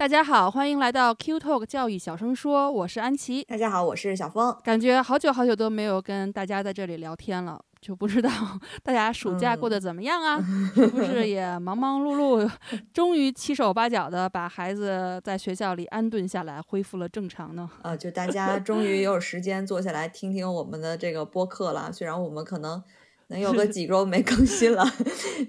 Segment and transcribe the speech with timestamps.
[0.00, 3.44] 大家好，欢迎来到 Q Talk 教育小声说，我是安琪。
[3.44, 4.56] 大家好，我是小峰。
[4.64, 8.30] 感觉好久好久都没有跟大家在这里聊天了，就不知道
[8.82, 10.42] 大家暑假过得怎么样啊？
[10.74, 12.50] 是不是也忙忙碌碌，
[12.94, 17.68] 终于七手八脚的把孩子在学校里安顿下来，恢复了正常呢？
[17.82, 21.92] 呃，就大家 终于有时间坐下来听听我们的这个播客了。
[21.92, 22.82] 虽然我们可能
[23.26, 24.82] 能有个几周没更新了，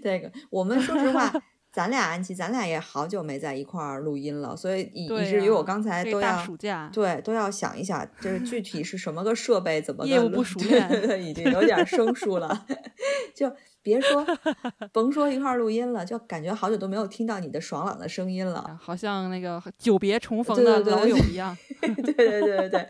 [0.04, 1.32] 这个我们说实话。
[1.72, 6.46] 咱俩安琪，咱俩也好久没在一块儿录音了，所以以以至于我刚才都要
[6.92, 12.66] 对都要想一想，就是具 体是什么个设备，怎么业务不熟练，已经有点生疏了。
[13.34, 13.50] 就
[13.82, 14.26] 别说
[14.92, 21.58] 甭说一块儿录音了，就感觉好久都没有听到你的爽朗的声音了，好像那个久别重逢的老友一样。
[21.80, 22.88] 对对对对对，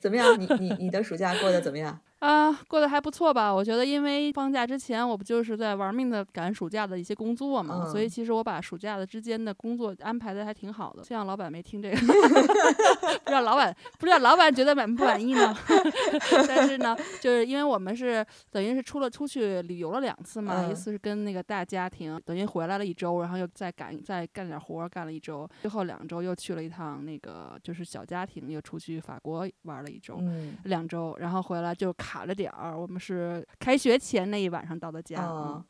[0.00, 0.40] 怎么样？
[0.40, 2.00] 你你你的暑假过得怎么样？
[2.20, 3.50] 啊，过得还不错吧？
[3.52, 11.02] 我觉得，因为放假之前我不就是在玩命的赶暑假的一些工作嘛，所以其实我把暑假的之间的工作安排的还挺好的。
[11.02, 15.56] 希望老板没听这个， 不知道老板不知道老板觉得满不满意呢？
[16.46, 30.20] 但是呢，就是因为我们是等于是出了出去旅游了两次嘛，一次是跟那个大家庭，等于回来了一周，然后又再赶再干点活干了一周，最后两周又去了一趟那个就是小家庭，又出去法国玩了一周，
[30.64, 31.94] 两周，然后回来就。
[32.10, 35.24] 卡着点儿，我们是开学前那一晚上到的家。
[35.24, 35.64] 嗯，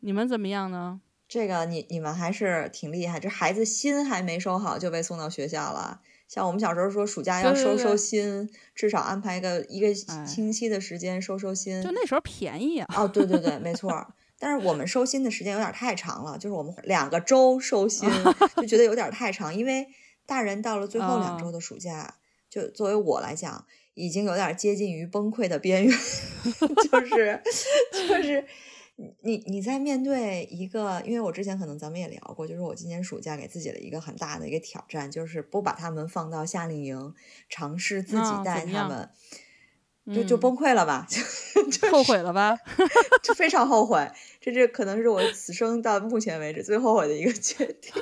[0.00, 1.00] 你们怎么样呢？
[1.28, 6.00] 这个你你们还是挺厉害，这孩子心还没收好就被送到学校了。
[6.26, 11.80] 像我们小时候说暑假要收收心，至少安排个一个星期的时间收收心。
[11.80, 12.86] 就那时候便宜啊！
[12.96, 14.04] 哦，对对对，没错。
[14.36, 18.10] 但是我们收心的时间有点太长了，就是我们两个周收心
[18.60, 19.86] 就觉得有点太长，因为
[20.26, 22.16] 大人到了最后两周的暑假，
[22.50, 23.64] 就作为我来讲。
[23.94, 25.92] 已经有点接近于崩溃的边缘，
[26.90, 27.40] 就是
[27.92, 28.44] 就是
[29.22, 37.14] 你你在面对一个，因为我之前可能咱们也聊过，就是我今年暑假给自己的一个很大的一个挑战，就是不把他们放到夏令营，
[37.48, 39.10] 尝试自己带他们，
[40.14, 42.58] 就就崩溃了吧， 就后悔了吧，
[43.22, 47.92] 就非常后悔，这这可能是我此生到目前为止最后悔的一个决定。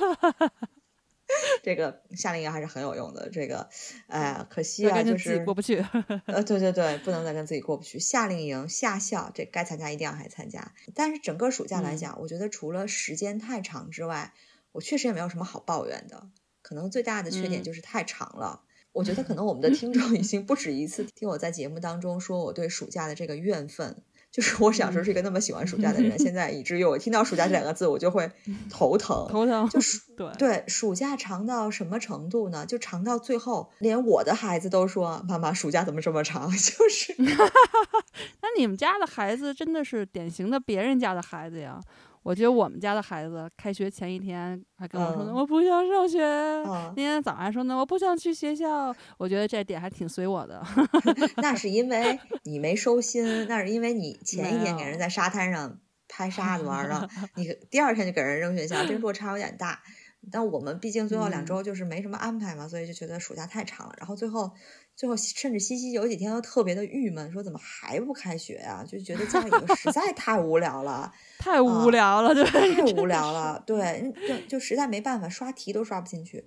[1.62, 3.28] 这个夏令营还是很有用的。
[3.30, 3.68] 这个，
[4.06, 5.84] 哎，可惜啊，就是过不去。
[6.26, 7.98] 呃，对对对，不能再跟自己过不去。
[7.98, 10.72] 夏令营、夏校，这该参加一定要还参加。
[10.94, 14.32] 但是整个暑假来讲，我觉得除了时间太长之外，
[14.72, 16.28] 我确实也没有什么好抱怨的。
[16.62, 18.62] 可能最大的缺点就是太长了。
[18.92, 24.02] 我觉得可能我们的 听众已经不止一次听我在节目当中说我对暑假的这个怨愤。
[24.32, 28.30] 就是我小时候是一个那么喜欢暑假的人，现在以至于我听到暑假这两个字，我就会
[28.70, 29.28] 头疼。
[29.30, 29.68] 头疼。
[29.68, 32.64] 就是对对，暑假长到什么程度呢？
[32.64, 37.14] 就长到最后，连我的孩子都说：“妈妈，暑假怎么这么长？” 就是。
[38.40, 41.78] 那你们家的孩子真的是典型的别人家的孩子呀。
[42.22, 46.20] 我觉得我们家的孩子开学前一天还跟我说呢，我不想上学。
[46.24, 48.94] 那天早上说呢，我不想去学校。
[49.18, 50.62] 我觉得这点还挺随我的。
[51.42, 55.78] 那是因为你没收心，那是因为你 前一天给人在沙滩上
[56.08, 59.82] 拍沙子玩了， 你第二天就给人扔学校，这落差有点大。
[60.30, 63.94] 但我们毕竟最后两周就是没什么安排嘛，所以就觉得暑假太长了。
[63.98, 64.52] 然后最后。
[64.94, 68.84] 最后，甚至西西有几天都特别的郁闷，说怎么还不开学呀？
[68.86, 76.44] 就觉得家里头实在太无聊了， 太无聊了，对，太无聊了，对，就就实在没办法，刷题都刷不进去。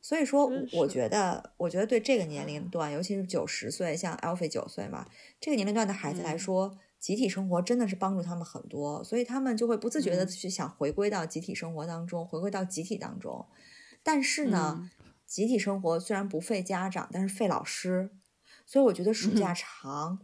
[0.00, 5.06] 所以说，我觉得，我觉得对这个年龄段，尤其是九十岁，像 Alfie 九岁嘛，
[5.38, 13.44] 这个年龄段的孩子来说，集体生活真的是帮助他们很多，所以他们就会不自觉的去想回归到集体生活当中，回归到集体当中。
[14.02, 14.90] 但是呢？
[15.30, 18.10] 集体生活虽然不费家长，但是费老师，
[18.66, 20.18] 所以我觉得暑假长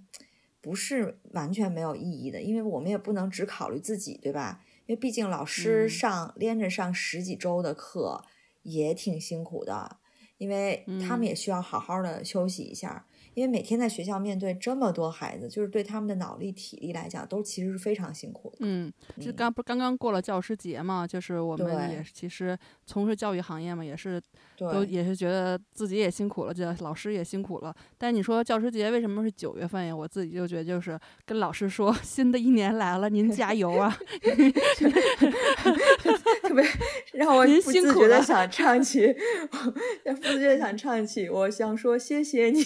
[0.61, 4.65] 不是完全没有意义的，因为我们也不能只考虑自己，对吧？
[4.87, 8.25] 因为毕竟老师上连着上十几周的课
[8.65, 9.99] 也挺辛苦的，
[10.39, 13.07] 因为他们也需要好好的休息一下。
[13.35, 18.57] 因为每天在学校面对这么多孩子，就是对他们的脑力、体力来讲，都其实是非常辛苦的。
[18.61, 18.91] 嗯，
[19.21, 24.21] 就刚不刚刚过了教师节嘛，就是我们也其实从事教育行业嘛，也是
[24.57, 27.75] 都也是觉得自己也辛苦了，这老师也辛苦了。
[27.99, 29.95] 但你说教师节为什么是九月份呀？
[29.95, 33.97] 我自己就觉得就是跟老师说， 新的一年来了，您加油啊！
[36.43, 36.65] 特别
[37.13, 39.15] 让我不辛苦了自觉的想唱起，
[39.51, 42.63] 不自觉的想唱起，我想说谢谢你。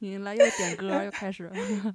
[0.00, 1.48] 你来又点歌又开始，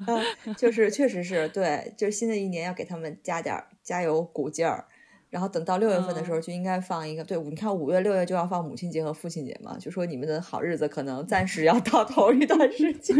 [0.08, 4.88] 嗯，就是确实是对，就是新的一年要给他们加点儿加油鼓劲儿，
[5.34, 13.18] 然后等到六月份的时候就应该放一个，对，你看五月六月就要放母亲节和父亲节嘛，就说你们的好日子可能暂时要到头一段时间，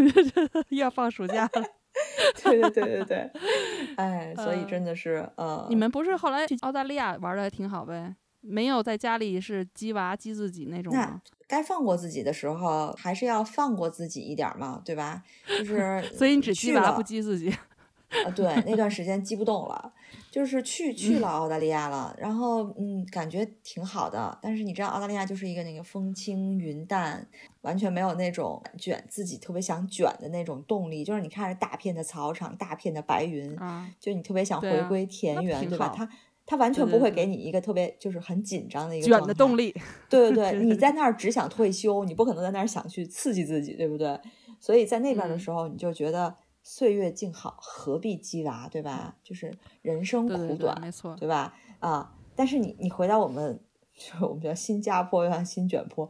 [0.70, 1.66] 又 要放暑假了。
[2.44, 3.32] 对对对对对，
[3.98, 8.16] 哎，所以真的是呃，你们不是后来去澳大利亚玩的还挺好呗？
[8.42, 11.20] 没有在家里是鸡娃鸡自己那种吗？
[11.48, 15.24] 该放过自己的时候，还是要放过自己一点嘛，对吧？
[15.48, 17.52] 就是 所以你只鸡娃不鸡自己。
[18.26, 19.94] 啊，对，那段时间激不动了，
[20.32, 24.38] 就是去去了澳大利亚了，然后嗯，感觉挺好的。
[24.42, 27.28] 但是你知道，澳大利亚就是一个那个风轻云淡，
[27.62, 31.04] 完全没有那种卷自己特别想卷的那种动力。
[31.04, 35.90] 就是你看着大片的草场，大片的白云，啊，就你特别想回归田那园，挺对吧？
[35.90, 36.10] 好它
[36.46, 39.74] 它完全不会给你一个特别就是很紧张的一个动力。
[40.10, 44.20] 对对对， 你在那儿只想退休，你不可能在那儿想去刺激自己，对不对？
[44.60, 46.34] 所以在那边的嗯时候，你就觉得
[46.64, 49.16] 岁月静好，何必鸡娃，对吧？
[49.22, 51.16] 就是人生对对对，苦短，没错。
[51.18, 51.54] 对吧？
[51.80, 53.60] 啊，但是你你回到我们，
[53.94, 56.10] 就我们叫新加坡，又像新卷坡，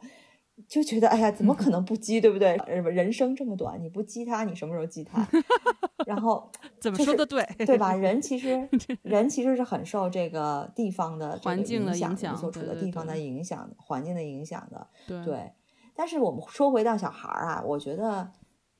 [0.68, 2.56] 就觉得哎呀，怎么可能不鸡，对不对？
[2.58, 5.28] 呃人生这么短，你不鸡它，你什么时候鸡它？
[6.06, 7.94] 然后 怎么就是说的对，对吧？
[7.98, 8.70] 人其实
[9.02, 14.88] 人其实是很受这个地方的这个环境的影响，所处的地方的对影响、环境的影响的。
[15.08, 15.52] 对对，
[15.96, 18.30] 但是我们说回到小孩儿啊，我觉得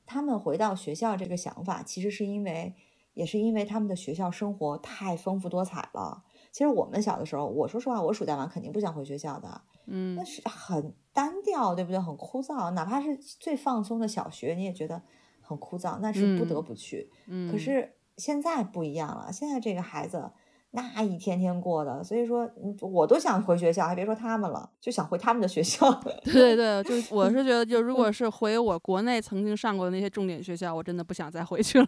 [0.06, 2.76] 他们回到学校这个想法，其实是因为，
[3.14, 6.24] 也是因为他们的学校生活太丰富多彩了。
[6.52, 12.00] 其实我们小的时候，我说实话，我暑假完肯定不想回学校的，嗯那是很单调，对不对？
[12.00, 15.02] 很枯燥，哪怕是最放松的小学，你也觉得
[15.42, 17.10] 很枯燥，那是不得嗯不去。
[17.28, 20.32] 嗯，可是现在不一样了，现在这个孩子
[20.76, 25.92] 那一天天过的，所以说嗯我都想回学校，还别说他们了，就想回他们的学校。
[26.26, 31.88] 对对对，就 我是觉得，就如果是回我国内曾经上过的那些重点学校，我真的不想再回去了。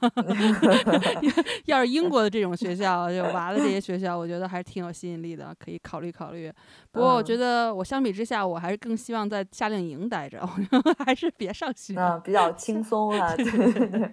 [1.66, 6.54] 要是英国的这种学校，就娃的这些学校，我觉得还是挺有吸引力的，可以考虑考虑。
[6.92, 11.96] 不过我觉嗯得我相比之下，我还是更希望在夏令营待着，我还是别上学。
[11.98, 14.12] 嗯，比较轻松啊，对对对，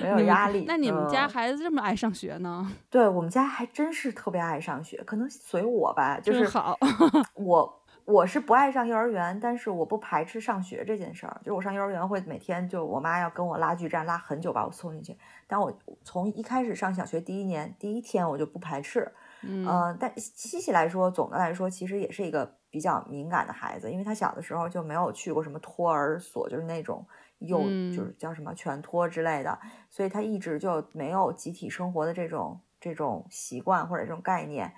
[0.00, 0.64] 没有压力。
[0.66, 2.70] 那你们家嗯孩子这么爱上学呢？
[2.90, 6.76] 对我们家还真是特别爱上学，可能随我吧，就是好。
[7.34, 11.36] 我我是不爱上幼儿园，但是我不排斥上学这件事儿。
[11.40, 15.16] 就是我上幼儿园会每天就我妈要跟我拉锯战，拉很久把我送进去。
[15.46, 19.12] 但我从一开始上小学第一年第一天我就不排斥，
[19.42, 27.06] 嗯呃，但西西来说，总的来说，其实也是一个比较敏感的孩子，因为他小的时候就没有去过什么托儿所，就是那种
[27.38, 29.58] 幼，嗯就是叫什么全托之类的，
[29.88, 34.70] 所以他一直就没有集体生活的这种这种习惯或者这种概念，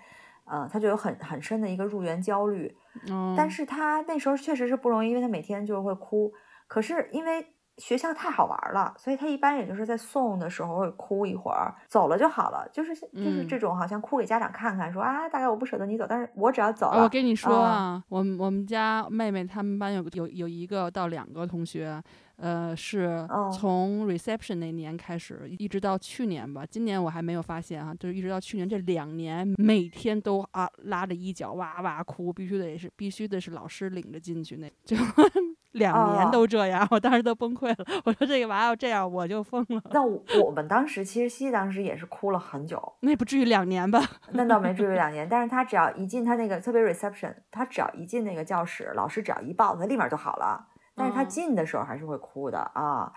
[0.44, 2.76] 呃，他就有很很深的一个入园焦虑。
[3.10, 6.32] 嗯，但是他那时候确实是不容易，因为他每天就会哭，
[6.68, 7.52] 可是因为。
[7.78, 12.68] 学校太好玩了，所以他一般也就是在送的时候会哭一会儿，走了就好了。
[12.72, 13.48] 就是就是嗯。
[13.48, 17.34] 这种好像哭给家长看看，说啊，大概我不舍得你走，但是我只要走了，哦我跟你。
[17.34, 22.02] 说啊啊，我们我们家妹妹他们班有个有有一个到两个同学，
[22.36, 23.48] 呃，是哦。
[23.52, 34.96] 从 reception 那年开始，一直到去年吧，今年我还没有发现哈、就是一直到去年这两年，每天都啊拉着衣角哇哇哭，必须得是必须得是老师领着进去，那就
[35.72, 44.00] 两年哦都这样，我当时都崩溃了，我说这个娃要这样我就疯了，那我我们当时其实西西当时也是哭了很久，那不至于两年吧？
[44.32, 50.68] 那倒没至于 两年，但是他只要一进他那个特别 reception，他只要一进那个教室，老师只要一抱他，立马就好了。
[50.96, 53.12] 但是他嗯进的时候还是会哭的啊。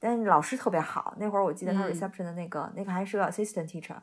[0.00, 3.96] 但是老师特别好，那会儿我记得他嗯 reception 的那个、那个还是个 assistant teacher，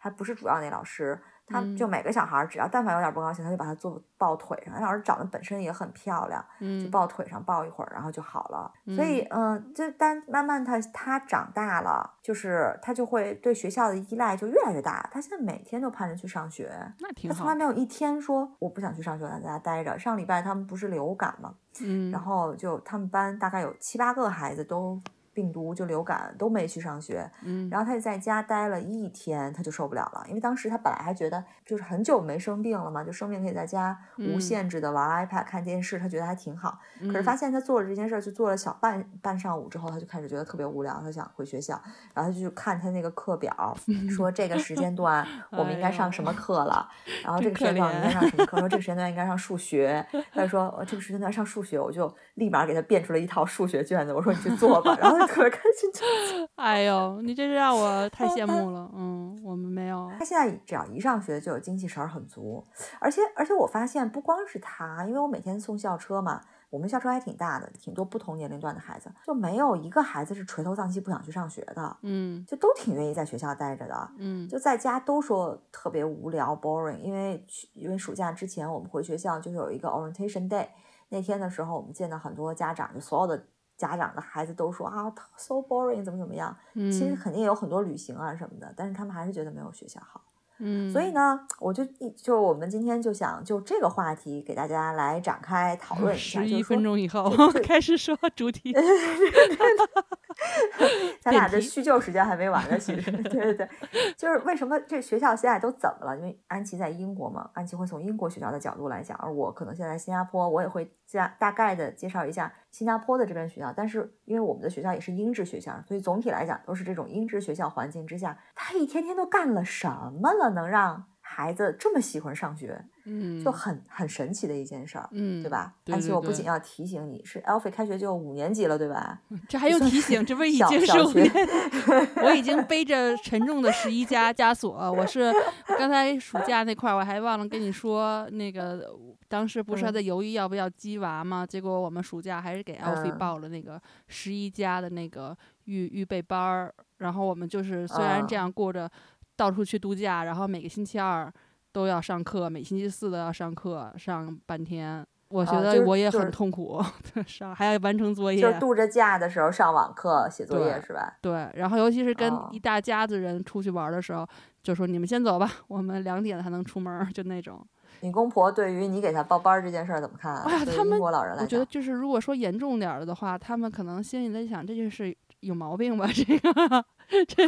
[0.00, 1.20] 还不是主要那老师。
[1.46, 4.74] 他就嗯每个小孩儿只要但凡有点不高兴，他就把他坐抱腿上。
[4.74, 8.72] 那老师长得本身也很漂亮，就嗯抱腿上抱一会儿，然后就好了。
[8.94, 15.08] 所以，嗯，就但慢慢他他长大了，就是他就会对学校的依赖就越来越大。
[15.12, 16.70] 他现在每天都盼着去上学，
[17.00, 19.98] 那挺好他从来，没有一天说我不想去上学，在家待着。
[19.98, 25.00] 上礼拜他们不是流感嘛，嗯，然后就他们班大概有七八个孩子都
[25.34, 36.78] 病毒就流感都没去上学，嗯，然后他就在家待了一天，他就受不了了，因为当时他本来还觉得就是很久没生病了嘛，就生病可以在家无限制的玩 iPad 看电视，他觉得还挺好。
[37.00, 41.80] 可是发现他做了这件事儿，就做了小半半上午之后，他就开始觉得特别无聊，他想回学校，
[42.12, 43.76] 然后他就去看他那个课表，
[44.14, 46.86] 说这个时间段 我们应该上什么课了，
[47.24, 55.21] 然后这个时间段应该上什么课，说这个时间段应该上数学，他就说这个时间段上数学，我就立马给他变出了一套数学卷子，我说你去做吧，然后。
[55.28, 55.90] 特别开心，
[56.56, 58.90] 哎呦，你这是让我太羡慕了。
[58.94, 60.10] 嗯，我们没有。
[60.18, 62.64] 他现在只要一上学就有精气神儿很足，
[63.00, 71.96] 而且而且我发现不光是他，因为我每天送校车嘛，我们校车还挺大的，挺多不同年龄段的孩子，就没有一个孩子是垂头丧气不想去上学的。
[72.02, 74.10] 嗯，就都挺愿意在学校待着的。
[74.18, 80.68] 嗯，就在家都说特别无聊 boring，因为因为暑假之前我们回学校就有一个 orientation day，
[81.08, 83.46] 那天的时候我们见到很多家长，就所有的。
[83.76, 86.56] 家长的孩子都说啊，so boring，怎么怎么样？
[86.74, 90.20] 其实肯定有很多旅行啊什么的，但是他们还是觉得没有学校好。
[90.58, 96.40] 嗯，所以呢，我就一就我们今天就想就这个话题给大家来展开讨论一下。
[96.40, 97.28] 十一分钟以后
[97.64, 98.72] 开始说主题。
[101.20, 103.68] 咱俩这叙旧时间还没完呢，其实 对对对，
[104.16, 106.16] 就是为什么这学校现在都怎么了？
[106.16, 113.72] 因为安琪在英国嘛，安琪会从英国学校的角度来讲，而我可能现在新加坡，我也会加大概的介绍一下新加坡的这边学校。
[113.76, 119.88] 但是因为我们的学校也是英制学校，所以总体来讲都是这种英制学校环境之下，他一天天都干了什
[120.20, 121.06] 么了，能让？
[121.34, 125.72] 孩子这么喜欢上学，嗯，就很很神奇的一件事儿，嗯，对吧？
[125.90, 129.18] 而且我不仅要提醒你，是 Alfie 开学就五年级了，对吧？
[129.48, 130.22] 这还用 提醒？
[130.26, 131.32] 这不已经是五年？
[132.22, 134.92] 我已经背着沉重的十一加枷锁。
[134.92, 135.32] 我是
[135.78, 138.94] 刚才暑假那块儿，我还忘了跟你说，那个
[139.26, 141.46] 当时不是还在犹豫要不要鸡娃吗？
[141.46, 145.34] 结果我们暑假还是给 Alfie 报了那个十一加的那个
[145.64, 148.90] 预预备班儿，然后我们就是虽然这样过着。
[149.36, 151.32] 到处去度假，然后每个星期二
[151.72, 155.06] 都要上课，每星期四都要上课，上半天。
[155.28, 156.78] 我觉得我也很痛苦，
[157.26, 158.42] 上还要完成作业。
[158.42, 161.16] 就度着假的时候上网课、写作业是吧？
[161.22, 164.28] 对，然后尤其是跟一大家子人出去玩的时候，
[164.62, 167.66] 就说你们先走吧，我们两点才能出门，就那种。
[168.00, 170.36] 你公婆对于你给他报班这件事怎么看？
[170.42, 176.08] 哎呀，他们我觉得就是如果说严重点了的话，他们可能心里在想，这就是有毛病吧？
[176.16, 176.82] 这个。
[177.28, 177.46] 这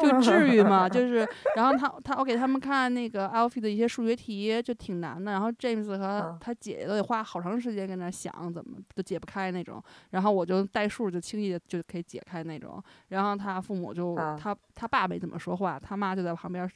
[0.00, 0.88] 就至于吗？
[0.88, 5.32] 就是， 然后他他我给他们看那个 Alfie 的一些数学题，就挺难的。
[5.32, 9.82] 然后 James 和他姐姐都得花好长时间跟那想，怎么都解不开那种。
[10.10, 12.82] 然后我就代数就轻易的就可以解开那种。
[13.08, 16.66] 然后他父母就他他爸没怎么说话，他妈就在旁边，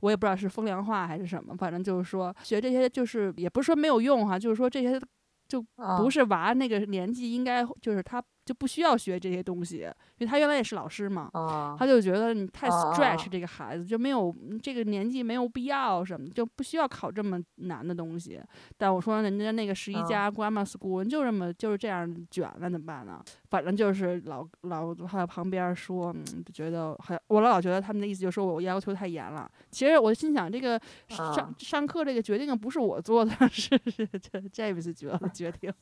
[0.00, 5.00] 我也不知道是风凉话还是什么，反正就是说学这些就是也不是说没有用哈，就是说这些
[5.46, 5.64] 就
[5.98, 8.20] 不是娃那个年纪应该就是他。
[8.48, 9.86] 就不需要学这些东西，
[10.18, 11.30] 因为他原来也是老师嘛，
[11.78, 18.40] 他就觉得你太 stretch 这个孩子就没有这个年纪没有必要什么，就不需要考这么难的东西。
[18.76, 23.22] 但我说人家那个十一家 grammar school 就这么就是这样卷了，怎么办呢？
[23.50, 26.14] 反正就是老老在旁边说，
[26.46, 29.50] 就觉得好像我老觉得他们的意思就是说我要求太严了。
[29.70, 35.72] 其实我心想，这个上上课这个决定不是我做的， 是是这 James 决决定，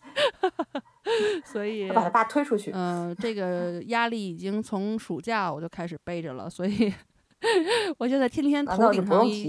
[1.47, 2.57] 所以把他爸推出。
[2.73, 6.93] 嗯，这个压力已经从暑假我就开始背着了，所以
[7.99, 9.43] 我现在天天头顶上一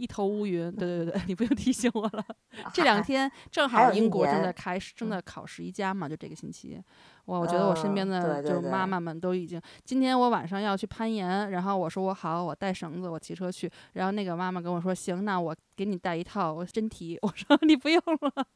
[0.00, 0.70] 一头乌云。
[0.70, 2.24] 对对对， 你不用提醒我了。
[2.72, 6.80] 这两天正好英国正在开始，正在考十一加嘛，就这个星期。
[7.24, 13.70] 我我觉得我身边的就是妈妈们都已经，今天我晚上要去攀岩，然后我说我好，我带绳子，我骑车去。
[13.94, 17.18] 然后那个妈妈跟我说，行，那我给你带一套真题。
[17.22, 18.46] 我说你不用了。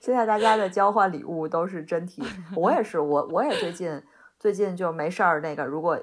[0.00, 2.22] 现在大家的交换礼物都是真题，
[2.54, 4.02] 我也是，我我也最近
[4.38, 5.40] 最近就没事儿。
[5.40, 5.98] 那个，如果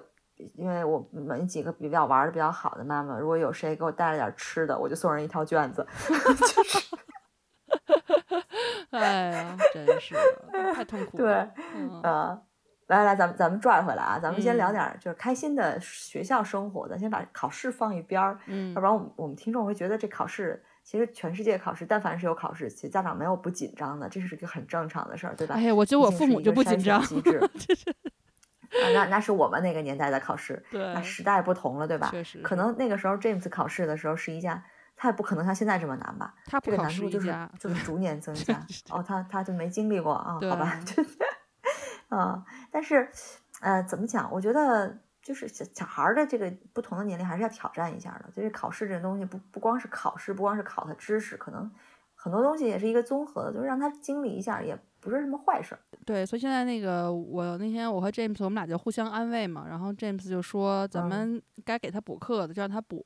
[0.56, 5.86] 因为我们几个比较玩的比较好的妈妈，如果有谁给我带了点吃的，我就送人一套卷子。
[6.08, 6.96] 就是，
[8.92, 10.16] 哎呀，真是
[10.74, 11.24] 太痛苦了。
[11.24, 11.34] 对，
[12.04, 12.42] 啊，
[12.88, 20.62] 来来，咱们咱们拽回来啊，咱们先聊点就是开心的学校生活咱，先把考试放一边儿，嗯，要不然我们我们听众会觉得这考试。
[20.86, 25.56] 其实全世界考试，但凡是有考试，其实家长没有不紧张的，这是一个很正常的事儿，对吧？
[25.56, 27.02] 哎呀，我觉得我父母就不紧张。
[27.04, 27.50] 机制，啊，
[28.94, 32.10] 那 那是我们那个年代的考试，对，那时代不同了，对吧？
[32.12, 34.64] 确实，可能那个时候 James 考试的时候，是一家，
[34.96, 36.36] 他也不可能像现在这么难吧？
[36.46, 38.64] 他这个难度就是就是逐年增加。
[38.92, 40.34] 哦，他他就没经历过啊？
[40.40, 40.80] 好吧，
[42.10, 43.10] 啊，但是
[43.62, 44.32] 呃，怎么讲？
[44.32, 45.00] 我觉得。
[45.26, 48.32] 就是小小孩的这个不同的年龄还是要挑战一下的。
[48.32, 51.70] 就是考试这个东西不不光是考试，不光是考他知识，可能
[52.14, 54.80] 很多东西也是一个综合的，就是让他经历一下也。
[55.06, 63.00] 不是什么坏事儿，对，所以现在那个我那天我和 James 我们俩就互相安慰嘛，然后 James 就说咱们该给他补课的就让他补，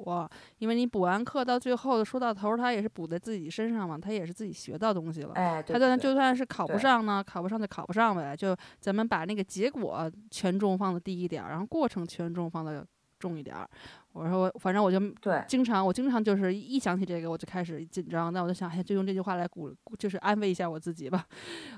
[0.60, 12.88] 因为你补完课到最后说到头他也是补在自己身上嘛，他也是自己学到东西了，哎，他就就算是考不上呢，考不上就考不上呗，就咱们把那个结果权重放的低一点，然后过程权重放的
[13.20, 13.58] 重一点。
[14.13, 21.25] 我说我反正我就对，经常我经常就是一想起这个我就开始紧张，那我就想，哎，就用这句话来鼓，就是安慰一下我自己吧。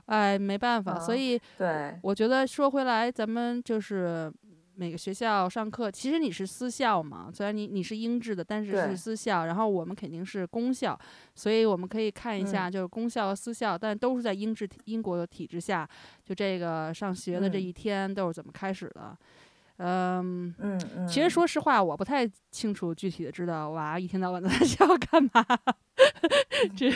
[0.06, 4.32] 哎，没办法，所以对，我觉得说回来，咱们就是
[4.76, 10.98] 每个学校上课，其实你是私校嘛，虽然你你是英制的，但是是私校，然后我们肯定是公校，
[11.36, 15.88] 所以我们可以看一下，就是公校和私校，但都是在英制英国的体制下，
[16.24, 19.02] 就这个上学的这一天都是怎么开始的。
[19.10, 19.18] 嗯
[19.84, 25.46] 嗯嗯，其实说实话，我不太清楚具体的知道娃一天到晚在学校干嘛。
[26.76, 26.90] 这，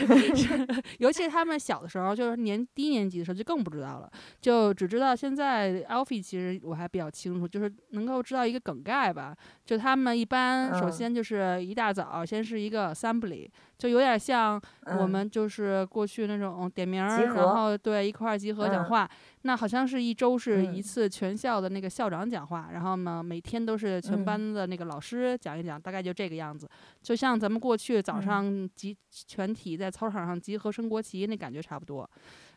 [1.00, 9.36] 尤其是他们小的时候，就是年低年级的时候就更不知道了，就只知道现在 Alfie 其实我还比较清楚，就是能够知道一个梗概吧。
[9.64, 13.48] 就他们一般首先就是一大早先是一个 assembly，
[13.78, 14.60] 就有点像
[15.00, 19.10] 我们就是过去那种点名，然后对一块儿集合讲话。
[19.42, 26.68] 那好像是一周是一次全校的那个校长讲话，然后呢每天都是全班的那个老师讲一讲，大概就这个样子。
[27.02, 28.44] 就像咱们过去早上
[28.76, 28.98] 集。
[29.28, 32.10] 全体在操场上集合升国旗，那感觉差不多，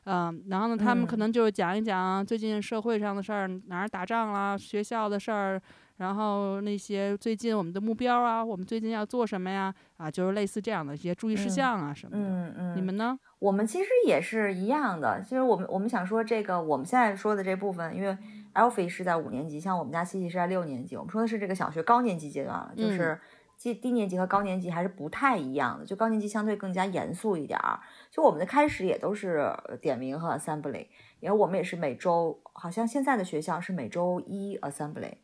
[0.07, 5.62] 嗯，然后呢，他们可能就是讲一讲最近社会上的事儿，哪儿打仗啦，学校的事儿，
[5.99, 9.73] 然后那些最近我们的目标啊，我们最近要做什么呀？
[9.99, 12.25] 啊，就是类似这样的一些注意事项啊什么的。
[12.25, 12.76] 嗯嗯。
[12.76, 13.16] 你们呢？
[13.38, 15.23] 我们其实也是一样的。
[15.23, 18.18] 其实我们我们想说这个，我们现在说的这部分，因为
[18.59, 23.19] Alfie 是在五年级，像我们家西西是在六年级，我们说的是这个小学高年级阶段了，就是。
[23.61, 27.81] 低低年级和高年级还是不太一样的，就高年级相对更加严肃一点儿。
[28.09, 30.87] 就我们的开始也都是点名和 assembly，
[31.19, 35.15] 因为我们也是每周，好像现在的学校是每周一 assembly，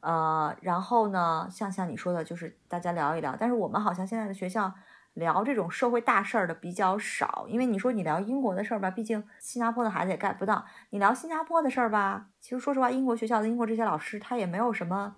[0.00, 3.36] 呃，然后呢，像像你说的，就是大家聊一聊。
[3.38, 4.74] 但是我们好像现在的学校
[5.14, 10.64] 聊这种社会大事儿的比较少，因为你说你聊英国的事儿吧，毕竟新加坡的孩子也 get 不到。
[10.90, 15.16] 你聊新加坡的事儿吧，其实说实话，英国学校的英国这些老师他也没有什么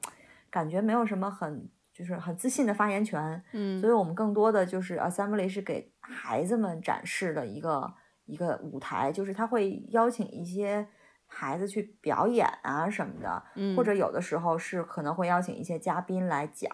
[0.51, 1.69] 感觉，没有什么很。
[1.97, 7.91] 就是很自信的发言权，嗯，所以我们更多的就是 assembly 是给孩子们展示的一个
[8.27, 10.87] 一个舞台，就是他会邀请一些
[11.25, 16.71] 孩子去表演啊什么的，嗯，或者有的时候是可能会邀请一些嘉宾来讲，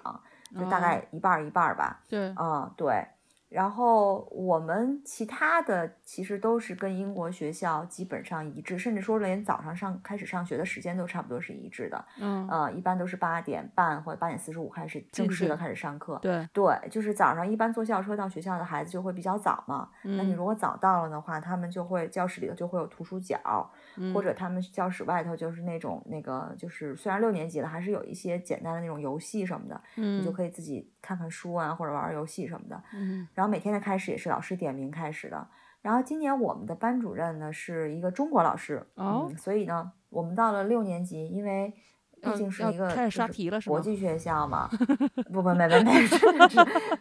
[0.58, 3.06] 就大概一半一半吧，对，嗯，对。
[3.48, 12.02] 然后我们其他的其实都是跟英国学校基本上一致，甚至说连早上上开始上学的时间都差不多是一致的。
[12.18, 16.18] 嗯，呃，一般都是八点半或者八点四十五开始正式的开始上课。
[16.22, 19.90] 对对，就是早上一般坐校车到学校的孩子就会比较早嘛。
[20.00, 23.38] 那你如果早到了的话，他们就会教室里头就会有图书角，
[24.14, 32.82] 或者他们教室外头就是那种那个就是虽然六年级了，还是有一些简单的那种游戏什么的，你就可以自己看看书啊，或者玩玩游戏什么的。
[32.94, 33.26] 嗯。
[33.34, 35.46] 然后每天的开始也是老师点名开始的。
[35.82, 41.74] 然后今年我们的班主任呢是一个中国老师，嗯，所以呢，我们到了六年级，因为
[42.22, 44.70] 毕竟是一个开始刷题了，国际学校嘛，
[45.32, 45.92] 不不没没没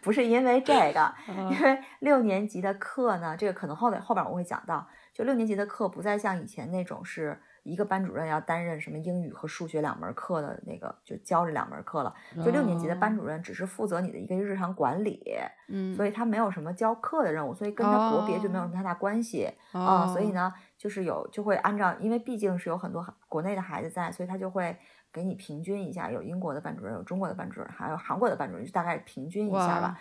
[0.01, 1.13] 不是因为这个，
[1.51, 4.87] 因为六年级的课呢，这个可能后面后边我会讲到，
[5.21, 7.39] 就六年级的课不再像以前那种是。
[7.63, 12.11] 一个班主任要担任什么英语和数学两门课的那个，就教这两门课了。
[12.43, 15.23] 就六年级的班主任只是负责你的一个日常管理，
[15.67, 20.07] 嗯，所以他没有什么教课的任务，所以跟他国别就没有什么太大关系啊。
[20.07, 24.75] 所以呢，就是有就会按照，因为毕竟是有很多国内的孩子在，所以他就会
[25.13, 29.99] 给你平均一下，有英国的班主任，有中国的班主任，还有韩国的班主任，就大概平均一下吧。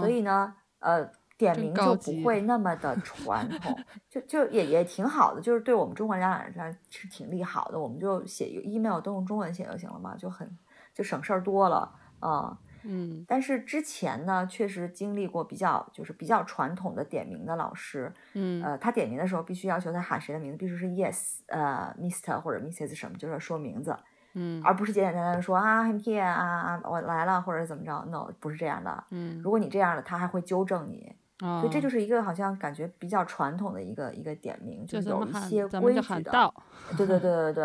[0.00, 1.10] 所以呢，呃。
[1.42, 3.76] 点名就不会那么的传 统，
[4.08, 7.78] 就就也也挺好的，就是对我们中国人来讲是挺利好的。
[7.78, 10.48] 我们就写 email 都用中文写就行了嘛，就很
[10.94, 12.56] 就省事儿多了啊。
[12.84, 23.96] 嗯，但是之前呢，确实经历过比较就是比较传统的点名的老师，嗯，呃，他点名的时候必须要求他喊谁的名字，必须是 yes，呃，Mr 或者 Mrs 什么，就是说名字，
[24.34, 31.14] 嗯，而不是简简单单的说啊，I'm here 啊啊，我来了或者怎么着，no，不是这样的，嗯，如果你这样的，他还会纠正你。
[31.60, 36.54] 所以这就是一个好像感觉比较传统的一个一个点名，就是有一些规矩的。
[36.96, 37.64] 对对对对 对，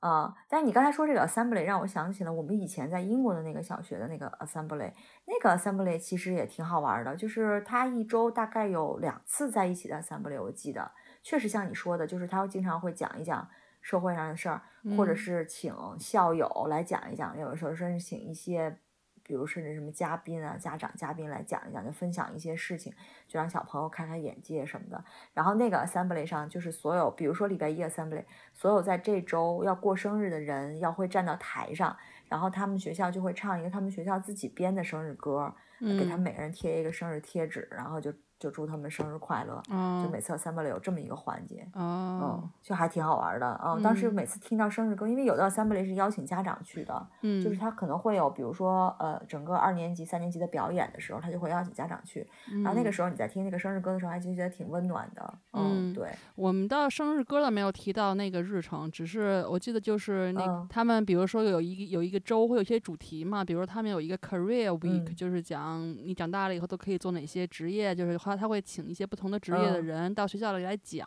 [0.00, 0.34] 啊！
[0.50, 4.92] 但是你刚才说这个 assembly 让我想起了我们以前在英国的那个小学的那个 assembly，
[5.24, 10.90] 那个 assembly 其实也挺好玩的，就是它一周大概有两次在一起的 assembly，我记得
[11.22, 13.48] 确实像你说的，就是他经常会讲一讲
[13.80, 14.60] 社会上的事儿，
[14.96, 18.78] 或者是请校友来讲一讲，有的时候甚至请一些。
[19.26, 22.92] 比如甚至什么嘉宾啊、家长、嘉宾来讲一讲，就分享一些事情，
[23.26, 25.04] 就让小朋友开开眼界什么的。
[25.34, 31.96] 然后那个 assembly 上就是所有，比如说礼拜一 assembly，所有在这周要过生日的人要会站到台上，
[32.28, 38.12] 然后他们学校就会唱一个他们学校自己编的生日歌，给他们每个人贴一个生日贴纸，然后就。
[38.38, 39.62] 就祝他们生日快乐，
[40.02, 43.58] 就每次 assembly 有这么一个环节，嗯，就还挺好玩的。
[43.64, 52.28] 嗯，当时每次听到生日歌，因为有的 assembly 是邀请家长去的，嗯，就是他可能会有，比如说呃，整个二年级、三年级的表演的时候，他就会邀请家长去，
[52.62, 56.10] 然后那个时候你在听那个生日歌的时候，还就觉得挺温暖的，嗯，对。
[56.34, 68.18] 我们到生日歌了没有提到那个日程，只是我记得就是那他们比如说有一有一个周会有一些主题嘛，比如他们有一个 career week，就是讲你长大了以后都可以做哪些职业，就是。
[68.26, 71.06] 他他会请一些不同的职业的人到学校里来讲，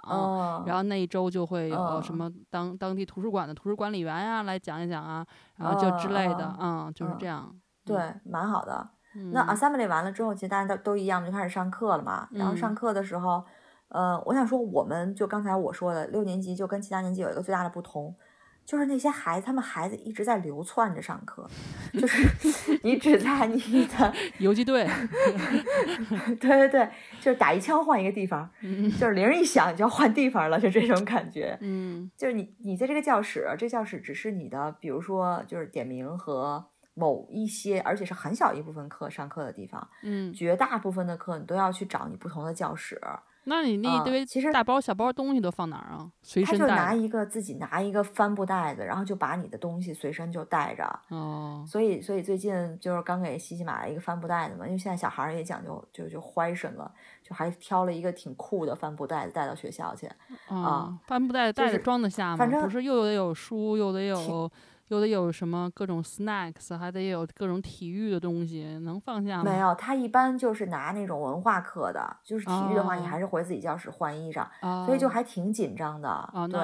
[0.66, 5.26] 然后那一周就会有什么当当地图书馆的图书管理员呀来讲一讲啊，
[5.58, 7.54] 然后就之类的，嗯，就是这样。
[7.84, 8.90] 对，蛮好的。
[9.34, 12.28] 那 assembly 完了之后，其实大家都都一样，就开始上课了嘛。
[12.32, 13.44] 然后上课的时候，
[13.90, 18.16] 呃，我想说，我们就刚才我说的，六年级就跟其他年级有一个最大的不同。
[18.70, 21.50] 就是那些孩子，他们孩子一直在流窜着上课，
[21.92, 24.88] 就是你只在你的 游击队，
[26.40, 26.88] 对对对，
[27.20, 28.48] 就是打一枪换一个地方，
[29.00, 31.58] 就是铃一响就要换地方了，就这种感觉。
[31.62, 39.90] 嗯，就是你你在这个教室，这教室只是你的，比如说就是点名和某一些，而且是很小一部分课上课的地方。
[40.04, 43.02] 嗯，绝大部分的课你都要去找你不同的教室。
[43.50, 46.10] 那你那一堆其实大包小包东西都放哪儿啊？
[46.22, 46.68] 随身带。
[46.68, 51.00] 他就拿一个自己拿一个帆布袋子，然后就把你的东西随身就带着。
[51.10, 51.66] 哦。
[51.68, 56.90] 所以所以最近就是刚给西西买了一个帆布袋子嘛，因为现在小孩也讲究就就怀身了，
[57.24, 60.08] 就还挑了一个挺酷的帆布袋子带到学校去。
[60.48, 62.38] 啊，帆布袋子带着装得下吗？
[62.38, 64.50] 反正不是又得有书，又得有。
[64.90, 69.44] 有的有什么各种 snacks，还得有各种体育的东西，能放下吗？
[69.44, 74.48] 没有，他一般就是拿那种文化课的，就是体育的话，你还是回自己教室换衣裳，
[74.86, 76.34] 所以就还挺紧张的。
[76.52, 76.60] 对，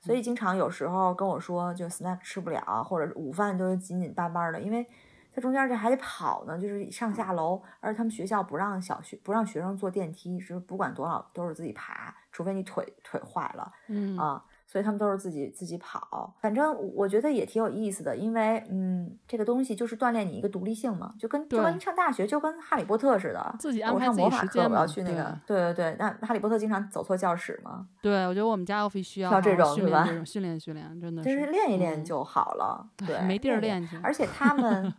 [0.00, 4.86] 所以经常有时候跟我说，就 snack 吃不了，或者午饭都紧紧巴巴的，因为
[5.34, 14.44] 他中间这还得跑呢，就是上下楼，而且他们学校不让小学不让学生坐电梯，是不管多少都是自己爬，除非你腿腿坏了，嗯啊。
[14.66, 27.86] 所以他们都是自己自己跑，反正我觉得也挺有意思的，因为嗯，这个东西就是锻炼你一个独立性嘛，就跟就跟上大学就跟哈利波特似的，自己安排自己时间我要去那个，对对对，那哈利波特经常走错教室嘛。
[28.00, 32.86] 对，我觉得我们家 office 需要这种训练，这种训练训练，真的就是练一练就好了。
[33.06, 33.98] 对，没地儿练去。
[34.02, 34.92] 而且他们。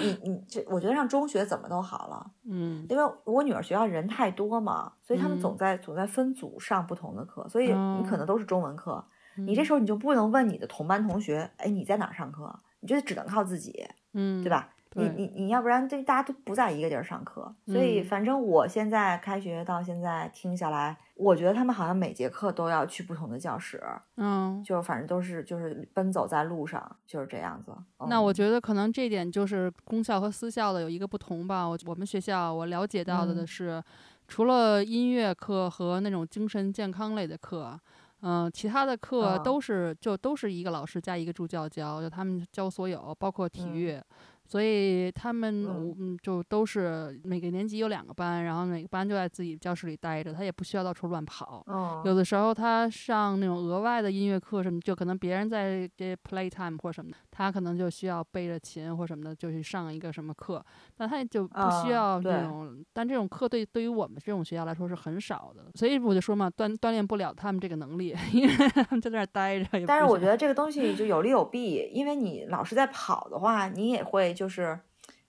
[0.00, 9.04] 你你这，我觉得上中学怎么都好了，嗯，因为我女儿学校人太多嘛，所以他们总在总在分组上不同的课，所以你可能都是中文课，
[9.36, 12.60] 你这时候你就不能问你的同班同学，哎，你在哪上课？
[12.80, 14.73] 你就只能靠自己，嗯，对吧？
[14.94, 23.82] 你你你要不然这大家都不在一个地儿上课，所以反正我现在开学到现在听下来，我觉得他们好像每节课都要去不同的教室，
[24.16, 27.72] 嗯，就反正都是就是奔走在路上就是这样子。
[28.08, 31.64] 那我觉得可能这点就是公校和私校的有一个不同吧。
[31.66, 33.82] 我我们学校我了解到的的是，
[34.28, 37.78] 除了音乐课和那种精神健康类的课。
[38.26, 44.00] 嗯，其他的课都是就都是一个老师加一个助教教，就他们教所有，包括体育。
[44.46, 45.64] 所以他们
[45.98, 51.64] 嗯就都是每个年级有两个班，然后每个班就在自己教室里待着，他也不需要到处乱跑。
[52.04, 60.64] 有的时候他上那种额外的音乐课什么，就可能别人在这 play time 或什么的，他可能就需要背着琴或什么的就去上一个什么课，
[60.98, 62.84] 那他就不需要这种。
[62.92, 69.68] 但这种课对对于我们这种学校来说是很少的，所以我就说嘛，锻锻炼不了他们这个能力， 因为他们在那儿待着。
[69.86, 74.32] 但是我觉得这个东西就有利有弊，因为你老是在跑的话，你也会。
[74.34, 74.80] 就是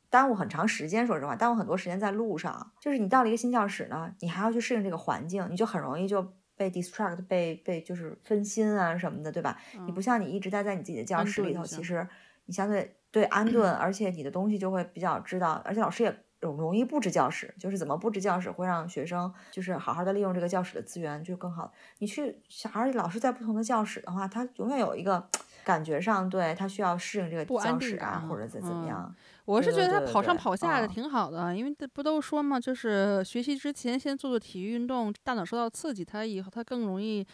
[0.09, 2.71] 耽误很长时间，说实话，耽误很多时间在路上。
[2.79, 9.57] 就是你到了一个新教室呢，你还要去适应这个环境，你就很容易就被 distract，被被就是分心啊什么的，对吧？
[9.85, 12.07] 你不像你一直待在你自己的教室里头，其实
[12.45, 21.73] 你相对对安顿，而且你的东西就会比较知道，而且老师也容容易布置教室，就是怎么布置教室会让学生就是好好的利用这个教室的资源就更好。
[21.99, 25.27] 你去小孩老师在不同的教室的话，他永远有一个。
[25.65, 29.13] 感觉上，对他需要适应这个教室啊，或者怎怎么样？
[29.45, 37.25] 我是觉得他跑上跑下的挺好的，因为不都说嘛，就是学习之前先做做体育运动，大脑受到刺激，他以后他更容易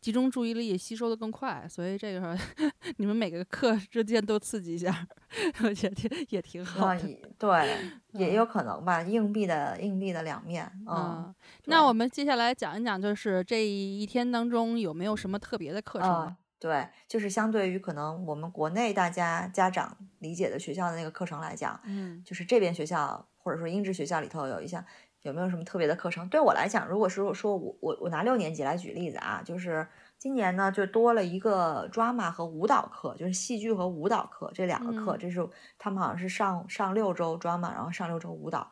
[0.00, 1.66] 集中注意力，吸收的更快。
[1.68, 2.38] 所以这个
[2.98, 5.06] 你们每个课之间都刺激一下，
[5.64, 6.94] 我觉得也挺好。
[7.38, 7.76] 对，
[8.12, 10.70] 也有可能吧，硬币的硬币的两面。
[10.86, 11.34] 嗯，
[11.66, 16.34] 那我们接下来讲一讲，就是这一天当中有没有什么特别的课程？
[16.60, 24.84] 对，就是相对于可能我们国内大家家长理解的学校的那个课程来讲，嗯，就是这边学校或者说英制学校里头有一项
[25.22, 26.28] 有没有什么特别的课程？
[26.28, 29.86] 对我来讲，如果是说我我我拿六年级来举例子啊，就是
[30.18, 38.68] 今年呢就多了一个 drama 和舞蹈课，就是戏剧和舞蹈课这两个课，这是他们好像是上上六周 drama，然后上六周舞蹈，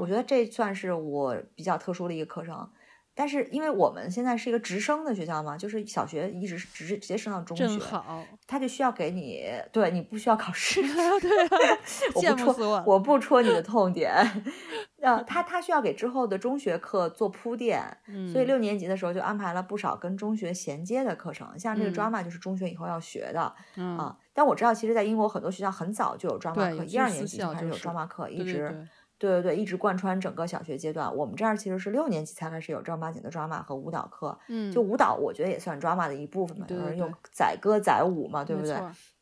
[0.00, 2.68] 我觉得这算是我比较特殊的一个课程。
[3.18, 10.80] 但是因为我们现在是一个直升的学校嘛，就是小学一直直直接升到中学，好，他就需要给你，对你不需要考试，
[11.20, 11.30] 对，
[12.14, 12.54] 我不戳，
[12.86, 14.14] 我不戳你的痛点，
[15.02, 17.82] 呃，他他需要给之后的中学课做铺垫，
[18.32, 23.52] 所以六年级的时候就安排了不少跟中学衔接的课程，像这个 drama 就是中学以后要学的
[23.98, 24.16] 啊。
[24.32, 28.52] 但我知道，其实，在英国很多学校很早就有 drama 课，一二年级就开始有 drama 课，一直。
[28.52, 28.88] 对对对，
[29.56, 31.14] 一直贯穿整个小学阶段。
[31.14, 34.38] 我们这儿其实是六年级才开始有正儿八经的 drama 和舞蹈课。
[34.48, 38.76] 嗯，就舞蹈，我觉得也算 drama 的一部分嘛，就是用载歌载舞嘛，对不对？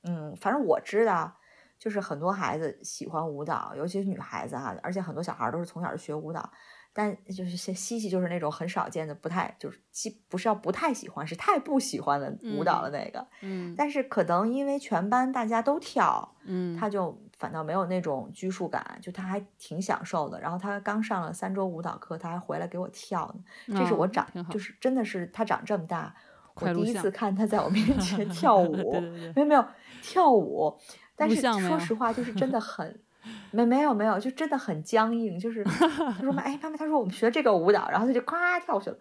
[0.04, 1.32] 嗯，反正我知道，
[1.78, 6.50] 就是很多孩子喜欢舞蹈，尤其是女孩子哈，而且很多小孩都是从小就学舞蹈。
[6.98, 13.26] 但就是西西就是那种很少见的，不太就是基不是要不太喜欢，是太不喜欢的舞蹈的那个。
[13.42, 20.40] 嗯，但是可能因为全班大家都跳，嗯，他就反倒没有那种拘束感，就他还挺享受的。
[20.40, 23.76] 然后他刚上了三周舞蹈课，他还回来给我跳呢。
[23.78, 26.14] 这是我长，就是真的是他长这么大，
[26.54, 29.00] 我第一次看他在我面前 跳舞，
[29.34, 29.64] 没有没有
[30.02, 30.76] 跳舞，
[31.14, 33.00] 但是说实话，就是真的很。
[33.50, 35.36] 没没有没有，就真的很僵硬。
[35.36, 38.96] 就是他说妈， 哎妈妈，他说我们学这个舞蹈，然后他就咵跳去了。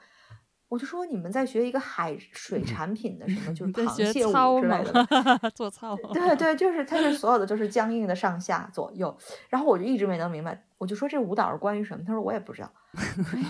[0.68, 5.96] 我就说你们在学一个海水产品的什么，就是螃蟹舞之类的， 做操。
[6.14, 9.16] 对对，就是它是所有的就是僵硬的上下左右。
[9.50, 12.04] 然后我就一直没能明白，我就说这舞蹈是关于什么？
[12.06, 12.72] 他说我也不知道。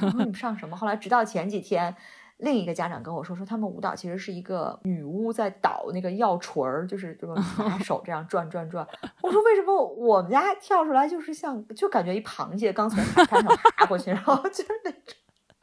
[0.02, 0.76] 我说你们上什么？
[0.76, 1.96] 后来直到前几天。
[2.40, 8.86] 另一个家长跟我说，说他们舞蹈其实是一个女巫在捣那个药锤儿，就是这个 拿手这样转转转。
[9.22, 15.02] 我说为什么我们家跳出来就是像，就感觉一螃蟹刚从海滩上爬过去，然后就是那种。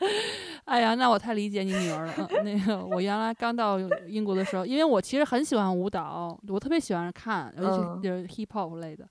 [0.64, 2.28] 哎呀，那我太理解你女儿了。
[2.44, 9.06] 那个我原来刚到英国的时候，因为我其实很喜欢舞蹈，我特别喜欢看，尤其是 hip hop 类的，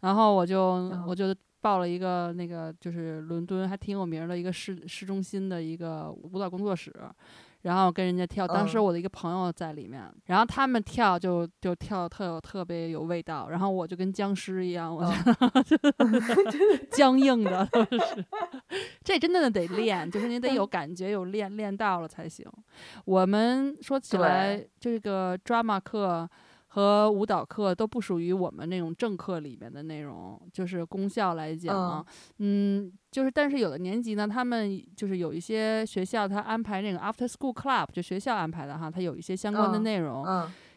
[0.00, 0.60] 然后我就
[1.06, 1.34] 我就。
[1.64, 6.94] 报了一个那个就是伦敦还挺有名的一个市市中心的一个舞蹈工作室，
[7.64, 8.48] 然后跟人家跳。
[8.48, 18.24] 当时我的一个朋友在里面，然后他们跳就就跳特有特别有味道，然后我就跟僵尸一样，我觉得 僵硬的都是。
[19.04, 22.46] 这真的得练，就是你得有感觉，有练练到了才行。
[23.04, 26.28] 我们说起来这个 drama 课。
[26.74, 32.04] 和舞蹈课都不属于我们那种正课里面的内容，就是功效来讲，
[32.38, 40.26] 嗯，就是但是有的年级呢，他们就是有一些学校他安排那个 after school club，就学校安排的哈，他有一些相关的内容。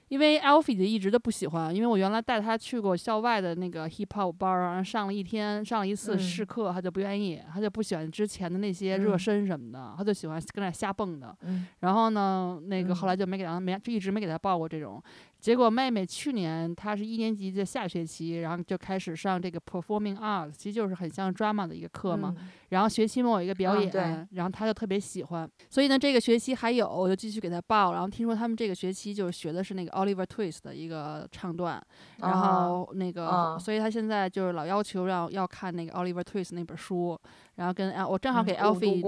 [0.09, 11.35] 因为 Alfie 就一直都不喜欢，因为我原来带他去过校外的那个 hip hop 班，然后上了一天，上了一次试课，他就不愿意，他就不喜欢之前的那些热身什么的，他就喜欢跟那瞎蹦的。
[11.81, 15.03] 然后呢，那个后来就没给他没就一直没给他报过这种。
[15.39, 22.35] 结果妹妹去年她是一年级的下学期，然后就开始上这个 performing arts，其实就是很像 drama 的一个课嘛。
[22.69, 27.93] 然后学期末有一个表演，然后她就特别喜欢，所以呢，这个学期还有，我就继续给她报。
[27.93, 31.81] 然后听说他们这个学期就是学的是那个 Oliver Twist 的一个唱段，
[32.17, 37.17] 然后那个，所以她现在就是老要求让要看那个 Oliver Twist 那本书，
[37.55, 39.01] 然后跟啊我正好给 Alfie。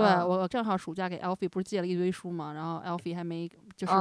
[0.00, 3.92] 对我正好暑假给 Alfie 不是借了一堆书嘛，然后 Alfie 还没就是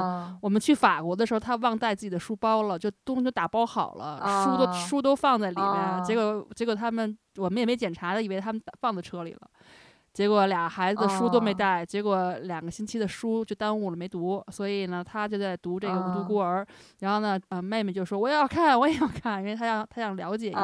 [0.41, 9.41] 我们去法国的时候，他忘带自己的书包了，就东西都打包好了，书都书都放在里面，结果结果他们我们也没检查的，以为他们放在车里了，
[10.13, 16.63] 结果俩孩子的书都没带，结果两个星期的书就耽误了没读，所以呢，他就在读这个《无独孤儿》，
[16.99, 20.61] 然后呢，呃，妹妹就说我也要看，我也要看，因为他想他想了解一下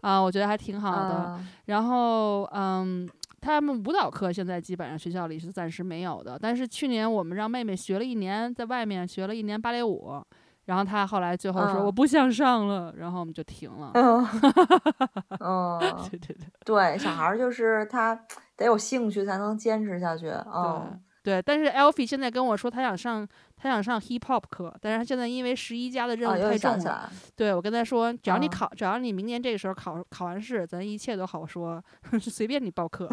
[0.00, 3.06] 啊，我觉得还挺好的，然后嗯。
[3.46, 10.20] 他们舞蹈课现在基本上学校里是暂时没有的，但是去年我们让妹妹学了一年，在外面学了一年芭蕾舞，
[10.64, 13.92] 然后她后来最后说我不想上了，然后我们就停了。
[13.94, 14.26] 嗯，
[15.38, 15.78] 嗯，
[16.10, 18.18] 对对对，对，小孩就是他
[18.56, 20.28] 得有兴趣才能坚持下去。
[20.52, 21.00] 嗯。
[21.26, 27.10] 对，但是 Alfie 现在跟我说他想上他想上 hip hop 课，但是他现在因为十一家的任务太重了。
[27.34, 31.82] 对我跟他说，只要你考，只要你明年这个时候考考完试，咱一切都好说，
[32.22, 33.10] 随便你报课。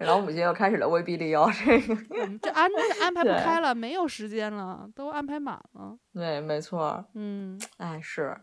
[0.00, 1.96] 老母亲又开始了威逼利诱，这个
[2.42, 5.96] 这安那个安排不开了，没有时间了，都安排满了。
[6.12, 7.02] 对，没错。
[7.14, 8.36] 嗯， 哎，是。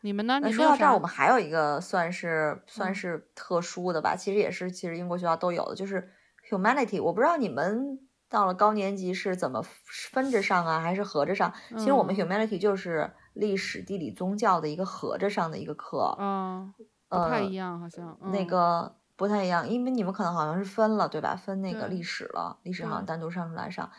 [0.00, 0.40] 你们呢？
[0.42, 6.10] 你说到这儿，我们还有一个算是算是特殊的吧，其实也是其实英国学校都有的，就是。
[6.50, 9.62] Humanity，我不知道你们到了高年级是怎么
[10.12, 11.52] 分着上啊，还是合着上？
[11.76, 16.16] 其实我们 humanity 就是历史、地理、宗教的一个合着上的一个课。
[16.18, 16.74] 嗯，
[17.08, 21.36] 不太一样，好像那个不太一样，因为你们可能好像是分了，对吧？
[21.36, 23.90] 分那个历史了，历史好像单独上出来上。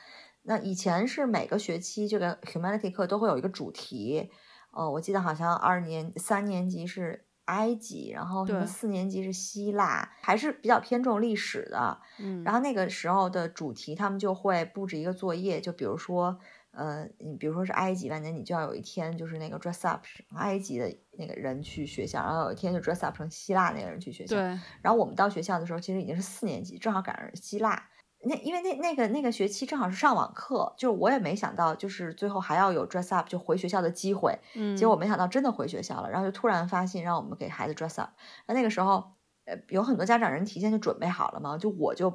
[0.43, 4.29] 那以前是每个学期这个 humanity 课都会有一个主题。
[4.71, 11.99] 哦，我记得好像二年三年级是埃及，然后什么四年级是希腊，还是比较偏重历史的。
[12.19, 16.39] 嗯，然后那个时候的主题，他们就会布置一个作业，就比如说，
[16.71, 20.03] 呃，你比如说是埃及吧，那你就要有一天就是那个 dress up
[20.35, 24.35] 埃及的那个人去学校，然后有一天就 dress up 成希腊那个人去学校。
[24.35, 24.41] 对。
[24.81, 27.89] 然后我们到学校的时候，其实已经是四年级，正好赶上希腊。
[28.27, 34.37] 那因为那那个那个学期正好是上网课，就是我也没想到，就是最后还要有 dress up 就回学校的机会。
[34.55, 38.09] 嗯，结果没想到真的回学校了，然后就突然发信让我们给孩子 dress up。
[38.47, 39.11] 那那个时候，
[39.45, 42.09] 呃，有很多家长人提前就准备好了嘛，就我就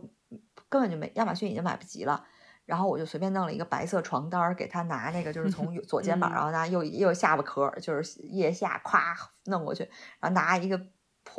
[0.69, 2.25] 根本就没亚马逊已经买不及了，
[2.67, 9.01] 然后我就随便弄了一个白色床单儿给他拿那个，就是 从左肩膀，然后拿右右下巴壳，就是腋下咵
[9.45, 9.85] 弄过去，
[10.19, 10.81] 然后拿一个。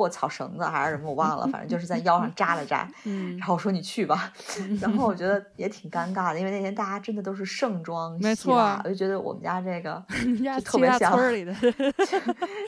[0.02, 2.90] 破草绳子还是什么，我忘了，反正就是在腰上扎了扎。
[3.06, 4.32] 嗯，然后我说你去吧。
[4.82, 11.54] 然后我觉得也挺尴尬的，因为那天大家真的都是盛装，没错，我就觉得我们家这个 就特别像村里的，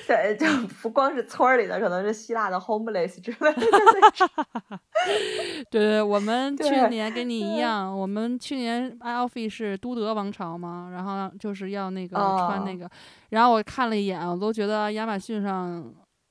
[0.07, 0.47] 对，就
[0.81, 3.63] 不光是村里的，可能是希腊的 homeless 之类的。
[5.73, 12.89] 对对，我们去年跟你一样，我们去年 Alfie 是都德王朝嘛，然后就是要那个穿那个，
[13.31, 15.85] 然后我看了一眼，我都觉得亚马逊上。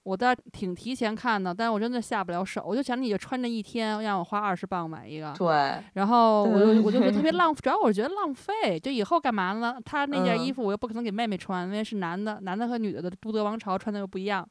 [0.04, 2.62] 我倒挺提前看的，但是我真的下不了手。
[2.66, 5.34] 我就想你就穿这一天，让我花二十磅买一个。
[5.38, 5.82] 对。
[5.94, 8.80] 然后我就我就觉得特别浪费， 主要我觉得浪费。
[8.80, 9.78] 就以后干嘛呢？
[9.86, 14.48] 他那件衣服我又不可能给妹妹穿，因为是男的，男的和女的的都德王朝穿的又不一样。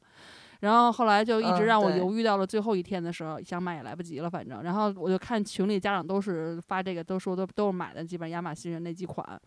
[0.61, 4.63] 然后后来就一直让我犹豫到了最后一天的时候，想买也来不及了，反正。
[4.63, 9.39] 然后我就看群里家长都是发这个，都说都都是买的，基本亚马逊那几款。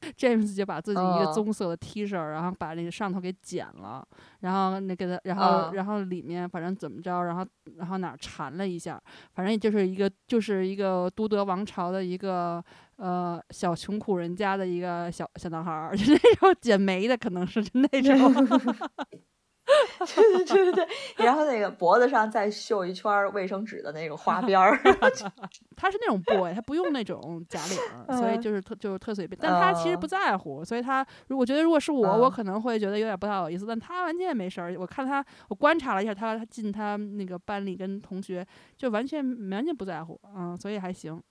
[0.16, 4.06] James 就把自己一个棕色的 T 恤，然后把那个上头给剪了，
[4.40, 9.00] 然后那给他，然后然后里面反正怎么着，然后然后哪缠了一下，
[9.34, 12.62] 反正也就是一个就是一个都德王朝的一个
[12.96, 18.70] 呃小穷苦人家的一个小小男孩儿， 就那种剪眉的，可能是就那种。
[20.14, 24.78] 对对对对对，然后那个脖子上再绣一圈卫生纸的那种花边儿。
[25.76, 29.38] 他是那种 boy，他不用那种假领，所以就是特就是特随便。
[29.40, 33.66] 但他其实不在乎，所以他如果觉得如果是我，我可能会觉得有点不太好意思。
[33.66, 34.74] 但他完全没事儿。
[34.78, 41.22] 我看他，我观察了一下他，他进他那个班里跟同学就完全完全不在乎，嗯，所以还行。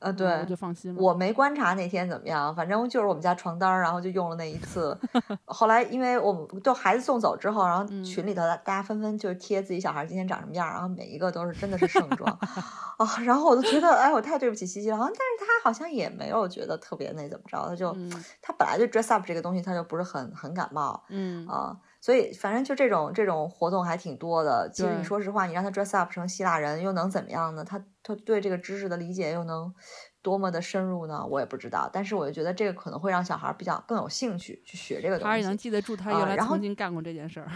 [0.00, 1.00] 呃，对，我就放心了。
[1.00, 4.96] 我没观察那天怎么样，反正就是我们家床单，然后就用了那一次。
[5.44, 12.30] 后来因为我们就孩子送走之后，然后群里头大家纷纷就是贴自己小孩今天长什么样，然后每一个都是真的是盛装
[12.98, 13.18] 啊。
[13.24, 14.96] 然后我就觉得，哎，我太对不起西西了。
[14.98, 17.96] 但是他好像也没有觉得特别那怎么着，他就
[18.40, 21.76] 他本来就 dress up 这个东西他就不是很很感冒，嗯啊。
[22.08, 24.66] 所以，反正就这种这种活动还挺多的。
[24.72, 27.62] 其实你说实话，你让他 dress up 成希腊人，又能怎么样呢？
[27.62, 29.70] 他他对这个知识的理解又能
[30.22, 31.22] 多么的深入呢？
[31.26, 31.90] 我也不知道。
[31.92, 35.24] 但是我就觉得这个可能会让小孩比较更有兴趣去学这个东西。
[35.24, 37.50] 他也能记得住他原来曾经干过这件事儿。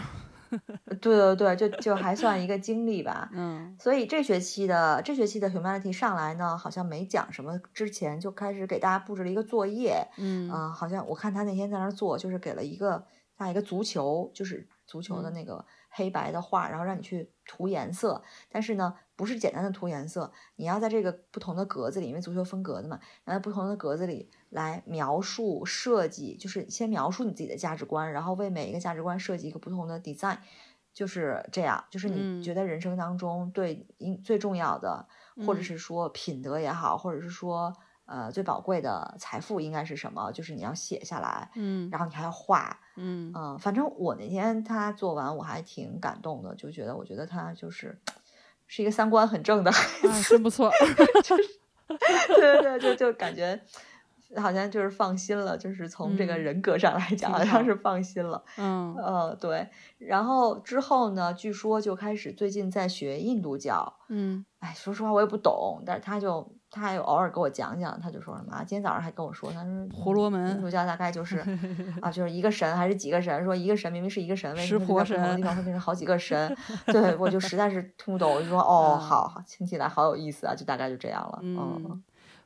[1.01, 3.27] 对对对，就就还算一个经历吧。
[3.33, 3.75] 嗯。
[3.79, 10.07] 所以这学期的这学期的 humanity 上来呢，好像没讲什么，之前就开始给大家布置了一个作业。
[10.19, 10.47] 嗯。
[10.51, 13.03] 啊，好像我看他那天在那儿做，就是给了一个。
[13.43, 30.37] 下一个足球就是足球的那个黑白的画，然后让你去涂颜色，但是呢，不是简单的涂颜色，你要在这个不同的格子里，因为足球分格子嘛，然后不同的格子里来描述设计，就是先描述你自己的价值观，然后为每一个价值观设计一个不同的 design，
[30.93, 35.07] 就是这样，就是你觉得人生当中对应最重要的，
[35.45, 37.75] 或者是说品德也好，或者是说。
[38.05, 40.29] 呃，最宝贵的财富应该是什么？
[40.33, 43.31] 就是你要写下来，嗯，然后你还要画，嗯。
[43.33, 47.97] 嗯，反正我那天他做完，我还挺感动的，就觉得我觉得他就是
[48.67, 50.69] 是一个三观很正的孩子，真不错，
[51.23, 51.43] 就是
[51.87, 53.57] 对对对，就就感觉
[54.35, 57.73] 好像就是放心了，就是从这个人格上来讲，好像是。
[57.73, 58.93] 放心了，嗯。
[58.97, 66.53] 呃对，然后之后呢，据说就开始最近在学印度教，嗯，哎，说实话我也不懂，但是他就。
[66.73, 68.63] 他还有偶尔给我讲讲，他就说什么啊？
[68.65, 71.37] 今天早上还跟我说，他说婆罗门印度教大概就是
[72.01, 73.43] 啊，就是一个神还是几个神？
[73.45, 76.57] 说一个神明明是一个神，为什么在不同的地方会变成好几个神？
[76.87, 81.39] 对我就实在是听不懂，我就说 哦，好好听起来好有意思啊，就大概就这样了。
[81.43, 82.03] 嗯，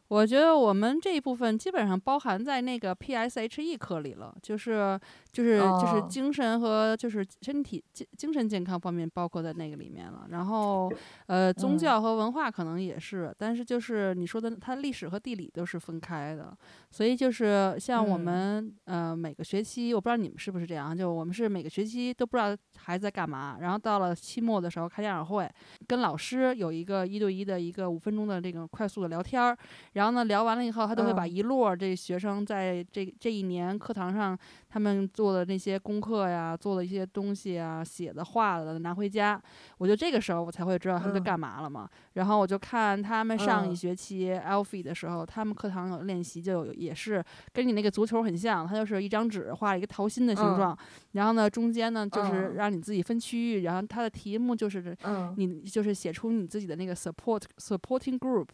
[0.10, 5.00] 我觉得我们这一部分基本上包含在那个 PSHE 课里了，就是
[5.38, 10.26] 就是就是精神和就是身体精精神健康方面包括在那个里面了。
[10.32, 10.92] 然后
[11.28, 16.58] 呃，宗教和文化可能也是，但是就是你说的，它历史和地理都是分开的。
[16.90, 25.48] 所以就是像我们呃每个学期，我不知道你们是不是这样，就我们是每个学期都不知道孩子在干嘛，然后到了期末的时候开家长会，
[25.86, 29.56] 跟老师有一个一对一的一个五分钟的这个快速的聊天儿。
[29.94, 34.36] 然后呢，聊完了以后，他都会把一摞这学生在这这一年课堂上
[34.70, 39.42] 他们做的那些功课呀，做的一些东西啊，写的、画的拿回家。
[39.78, 41.90] 我就这个时候我才会知道他们在干嘛了嘛。
[42.14, 50.78] 然后我就看他们上一学期 Alfie 的时候，他们课堂有练习，就有也是跟你那个足球很像，它就是一张纸画一个桃心的形状，
[51.14, 54.96] 然后呢中间呢就是让你自己分区域，然后它的题目就是
[55.38, 58.48] 你就是写出你自己的那个 support supporting group。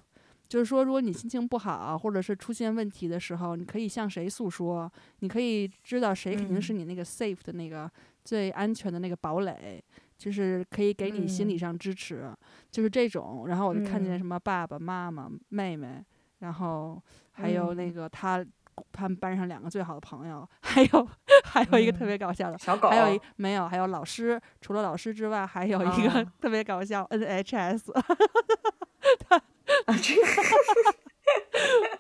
[0.54, 4.88] 就是说，如果你心情不好，或者是出现问题的时候，你可以向谁诉说？
[5.22, 7.90] 你可以知道谁肯定是你那个 safe 的那个
[8.24, 9.84] 最安全的那个堡垒，
[10.16, 12.32] 就是可以给你心理上支持，
[12.70, 13.48] 就是这种。
[13.48, 16.06] 然后我就看见什么爸爸妈妈、妹妹，
[16.38, 17.02] 然后
[17.32, 18.46] 还有那个他
[18.92, 21.10] 他们班上两个最好的朋友， 还有
[21.46, 27.90] 还有一个特别搞笑的小狗，还有一没有，还有老师，除了老师之外，还有一个特别搞笑 NHS。
[29.86, 29.94] 他。
[29.94, 30.22] 啊，这个，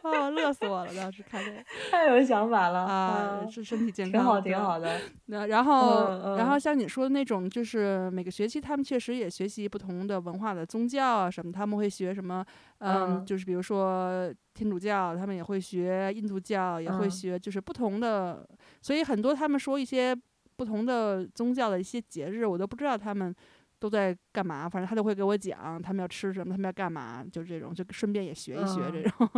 [0.09, 0.93] 啊，乐死我了！
[0.95, 1.57] 当时看这个，
[1.89, 3.47] 太有想法了啊！
[3.49, 4.99] 是身体健康，挺好，挺好的。
[5.27, 12.45] 那然后，然后像你说的那种，就是每个学期他们确实也学习不同的文化的宗教啊什么，他们会学什么？
[12.79, 18.47] 嗯，就是比如说天主教，他们也会学印度教，也会学，就是不同的。
[18.81, 20.15] 所以很多他们说一些
[20.57, 23.33] 不同的宗教的一些节日，我都不知道他们。
[23.83, 24.69] 都在干嘛？
[24.69, 29.29] 反正他都会给我讲他们要吃什么，他们要干嘛，就这种，就顺便也学一学这种。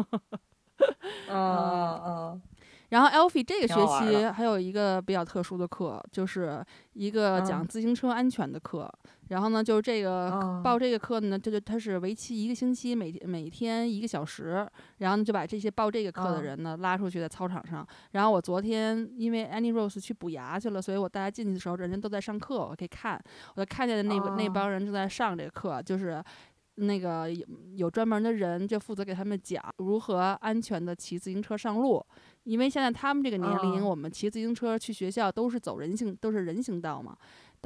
[1.28, 2.42] 嗯嗯。
[2.90, 8.88] 然后 e l f i e 这个学期还有一个比较特殊的课，就是一个讲自行车安全的课。
[9.30, 14.68] 然后呢，就是这个报这个课呢，就就它是为期一个星期，每天每天一个小时。
[14.98, 17.86] 然后呢，就把这些报这个课的人呢拉出去在操场上。
[18.12, 23.22] 然后我昨天因为 Annie Rose 去补牙去了，所以我大家进去的时候，人家都在上课，我可以看，
[23.56, 26.24] 我就看见的那那帮人正在上这个课，就是。
[26.78, 32.06] 那个有有专门的人就负责给他们讲如何安全的骑自行车上路，
[32.44, 37.16] 因为现在他们这个年龄，我们骑自行车去学校都是走人行都是人行道嘛，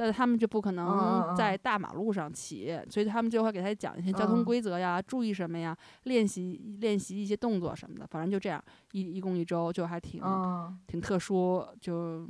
[0.00, 10.22] 但是他们就不可能在大马路上骑，所以他们就会给他讲一些交通规则呀，注意什么呀，练习练习一些动作什么的，反正就这样一一共一周就还挺
[10.86, 12.26] 挺特殊，就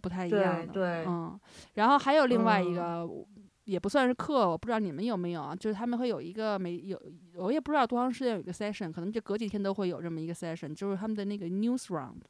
[0.00, 1.40] 不太一样的，嗯，
[1.74, 3.04] 然后还有另外一个。
[3.64, 5.54] 也不算是课，我不知道你们有没有啊？
[5.54, 6.98] 就是他们会有一个每有，
[7.34, 12.22] 我也不知道多长时间有一个 session，可能就隔几天都会有这么一个 session，就是他们的那个 news round，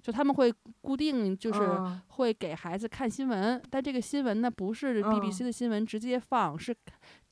[0.00, 1.60] 就他们会固定就是
[2.08, 6.74] 会给孩子看新闻，但这个新闻呢不是 BBC 的新闻直接放，是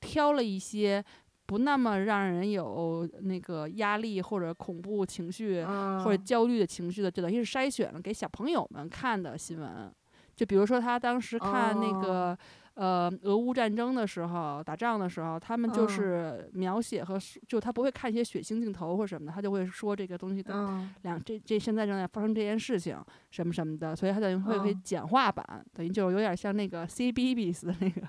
[0.01, 1.03] 挑了一些
[1.47, 9.93] 不那么让人有那个压力或者恐怖情绪或者焦虑的情绪的，就等于是筛选了给小朋友们看的新闻。
[10.35, 12.37] 就比如说他当时看那个。
[12.77, 17.18] 呃，俄乌战争的时候，打仗的时候，他们就是描写和
[17.49, 20.53] 就他不会看一些血腥镜头或什么的，他就会说这个东西的
[21.01, 28.03] 两这这现在正在发生这件事情什么什么的，所以他等于会会简化版，等于就有点像那个 C B B S 的那个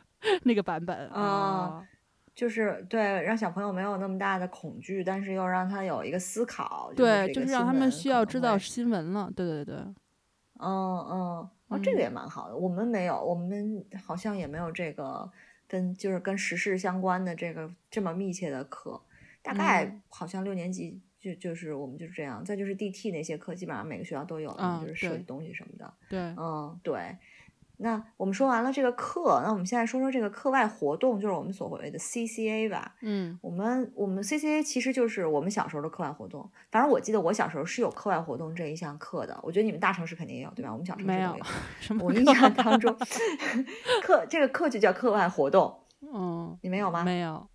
[0.43, 1.87] 那个版本啊，
[2.35, 9.75] 就是对让小朋友没有那么大的恐惧，但是又让他有一个思考，对，就是让他们需要知道新闻了，对对对，
[10.59, 11.49] 嗯嗯。
[11.67, 12.55] 哦，这个也蛮好的。
[12.55, 15.29] 我们没有，我们好像也没有这个
[15.67, 19.01] 跟就是跟时事相关的这个这么密切的课。
[19.41, 22.43] 大概好像六年级就就是我们就是这样。
[22.43, 24.51] 再就是 DT 那些课，基本上每个学校都有，
[24.81, 25.93] 就是设计东西什么的。
[26.09, 27.17] 对，嗯，对。
[27.79, 32.95] 那我们说完了这个课，那我们现在说说这个课外活动，就是我们所谓的 CCA 吧。
[33.01, 36.49] 嗯，我们我们 CCA 其实就是我们小时候的课外活动。
[36.71, 39.39] 反正我记得我小时候是有课外活动这一项课的。
[39.43, 40.71] 我觉得你们大城市肯定也有，对吧？
[40.71, 41.37] 我们小城市没有。
[41.79, 42.03] 什么？
[42.03, 42.95] 我印象当中，
[44.01, 45.79] 课这个课就叫课外活动。
[46.01, 47.03] 嗯，你没有吗？
[47.03, 47.47] 没有，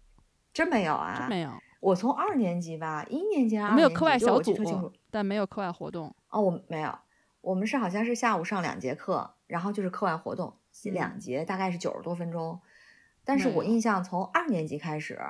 [0.52, 1.16] 真没有啊？
[1.18, 1.50] 真没有。
[1.80, 6.14] 我从二年级吧，一年级、二年级没有课外小组，楚，但没有课外活动。
[6.30, 6.96] 哦，我没有。
[7.40, 10.56] 我们是好像是下午上两节课，然后就是课外活动。
[10.84, 12.58] 两节大概是九十多分钟，
[13.24, 13.78] 但是我印。
[13.78, 15.20] 象从二年级开始，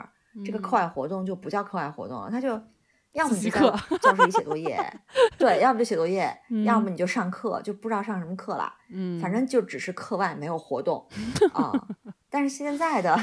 [0.45, 2.49] 这个课外活动就不叫课外活动了，他就
[3.13, 3.61] 要么就在
[3.99, 4.79] 教室里写作业，
[5.37, 6.33] 对，要么就写作业，
[6.65, 11.09] 要么你就上课，就不知道上什么课了，嗯，反正就只是课外没有活动
[11.55, 11.73] 啊。
[12.31, 13.19] 但是现在的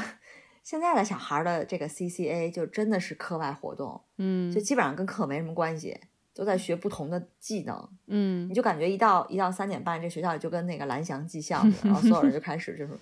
[0.62, 5.98] 现在的小孩的这个 CCA 就真的是课外活动，嗯，就基本上跟课没什么关系，
[6.34, 7.88] 都在学不同的技能。
[8.06, 12.92] 嗯，你就感觉一到一到三点半，这学校就跟那个蓝翔技校似的，然后所有人就开始就是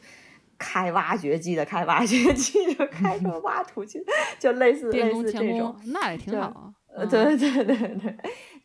[0.59, 4.03] 开挖掘机的，开挖掘机就开始挖土机，
[4.39, 6.73] 就类似 类似这种，那也挺好。
[6.95, 8.17] 呃，对对对对，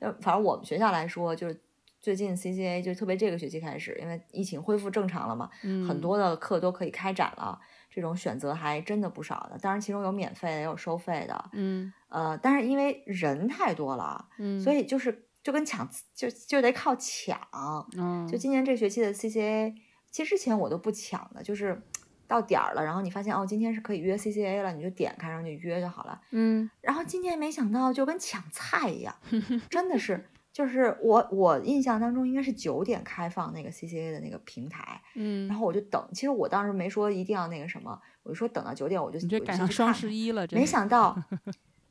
[0.01, 1.61] 就反正我们学校来说，就是
[1.99, 5.49] 最近 CCA 就特别这个学期开始，因为疫情恢复正常了嘛，
[5.87, 7.59] 很多的课都可以开展了，
[7.93, 9.57] 这种选择还真的不少的。
[9.59, 11.49] 当然，其中有免费的，也有收费的。
[11.53, 17.39] 嗯，呃，但是因为人太多了，嗯，所以就是就跟抢，就就得靠抢。
[17.97, 19.75] 嗯，就今年这学期的 CCA，
[20.09, 21.81] 其实之前我都不抢的，就是。
[22.25, 26.19] 到点儿了，然后你发现哦，今天是可以约 CCA 了，你就点开，然后就约就好了。
[26.31, 29.13] 嗯，然后今年没想到就跟抢菜一样，
[29.69, 41.17] 真的是，就是我我印象当中应该是九点开放那个 CCA 的那个平台，嗯，然后我就等，其实我当时没说一定要那个什么，我就说等到九点我就你这赶上双十一了，没想到，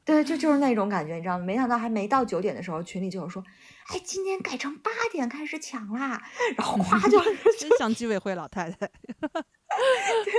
[0.04, 1.44] 对，就就是那种感觉，你知道吗？
[1.44, 3.42] 没想到还没到九点的时候，群里就有说，
[3.88, 6.22] 哎，今天改成八点开始抢啦，
[6.56, 7.20] 然后夸就
[7.58, 8.86] 真像居委会老太太。
[10.24, 10.32] 对，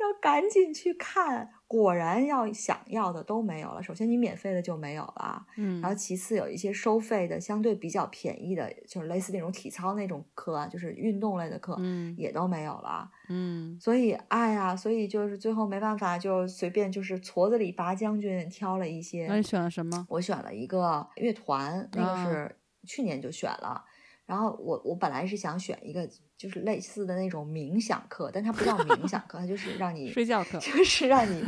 [0.00, 3.82] 要赶紧去看，果然要想要的都没有了。
[3.82, 13.76] 首先，你免费的就没有了，嗯，然后其次有一些收费的，相对比较便宜的，就是类似那种体操那种课啊，就是运动类的课，嗯，也都没有了，嗯。
[13.80, 19.26] 所以，哎呀，所以就是最后没办法，就随便就是矬子里拔将军，挑了一些。
[19.28, 20.06] 那你选了什么？
[20.08, 22.56] 我选了一个乐团，那个是
[22.86, 23.84] 去年就选了。
[24.26, 31.44] 然后我我本来是想选一个就是类似的那种冥想课，但它不叫冥想课，它就是让你睡觉课，就是让你，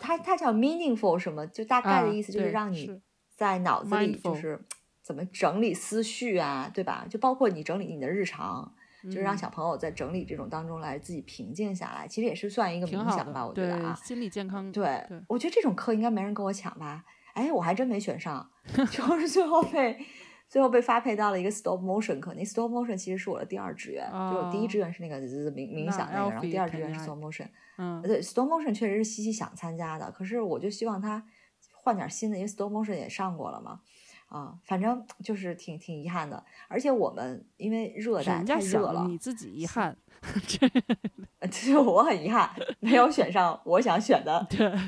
[0.00, 3.00] 它它叫 meaningful 什么，就大概的意思就是让你
[3.36, 4.60] 在脑子里就是
[5.00, 7.06] 怎么整理思绪啊，对吧？
[7.08, 14.72] 就包括你整理你的日常，就是让小朋友在整理这种当中来自己平静下来，其实也是算一个冥想吧，我觉得啊，心理健康。
[14.72, 17.04] 对，我觉得这种课应该没人跟我抢吧？
[17.34, 18.50] 哎，我还真没选上，
[18.90, 20.04] 就是最后被。
[20.50, 27.46] 最后被发配到了一个 stop motion 课，那 stop motion 其实是我的第二志愿，就我第一志愿是那个冥冥想那个，然后第二志愿是 stop motion。
[27.78, 31.24] 嗯，对，stop motion 确实是西西想参加的，可是我就希望他
[31.72, 33.80] 换点新的，因为 stop motion 也上过了嘛。
[34.26, 39.96] 啊，反正就是挺挺遗憾的，而且我们因为热带太热了，你自己遗憾，
[41.50, 44.46] 其实我很遗憾没有选上我想选的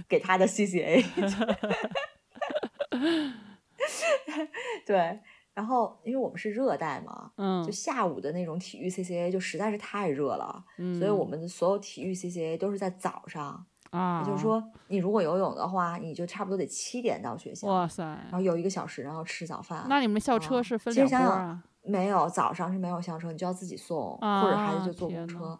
[0.09, 1.05] 给他的 CCA。
[4.87, 5.21] 对。
[5.55, 19.85] 然后，因为我们是热带嘛，嗯，就下午的那种体育 CCA 就实在是太热了，嗯，所以我们的所有体育 CCA 都是在早上啊，也就是说，你如果游泳的话，你就差不多得七点到学校，哇塞，然后游一个小时，然后吃早饭。
[19.89, 21.63] 那你们校车是分两？
[21.85, 25.59] 没有，早上是没有校车，你就要自己送，或者孩子就坐公车。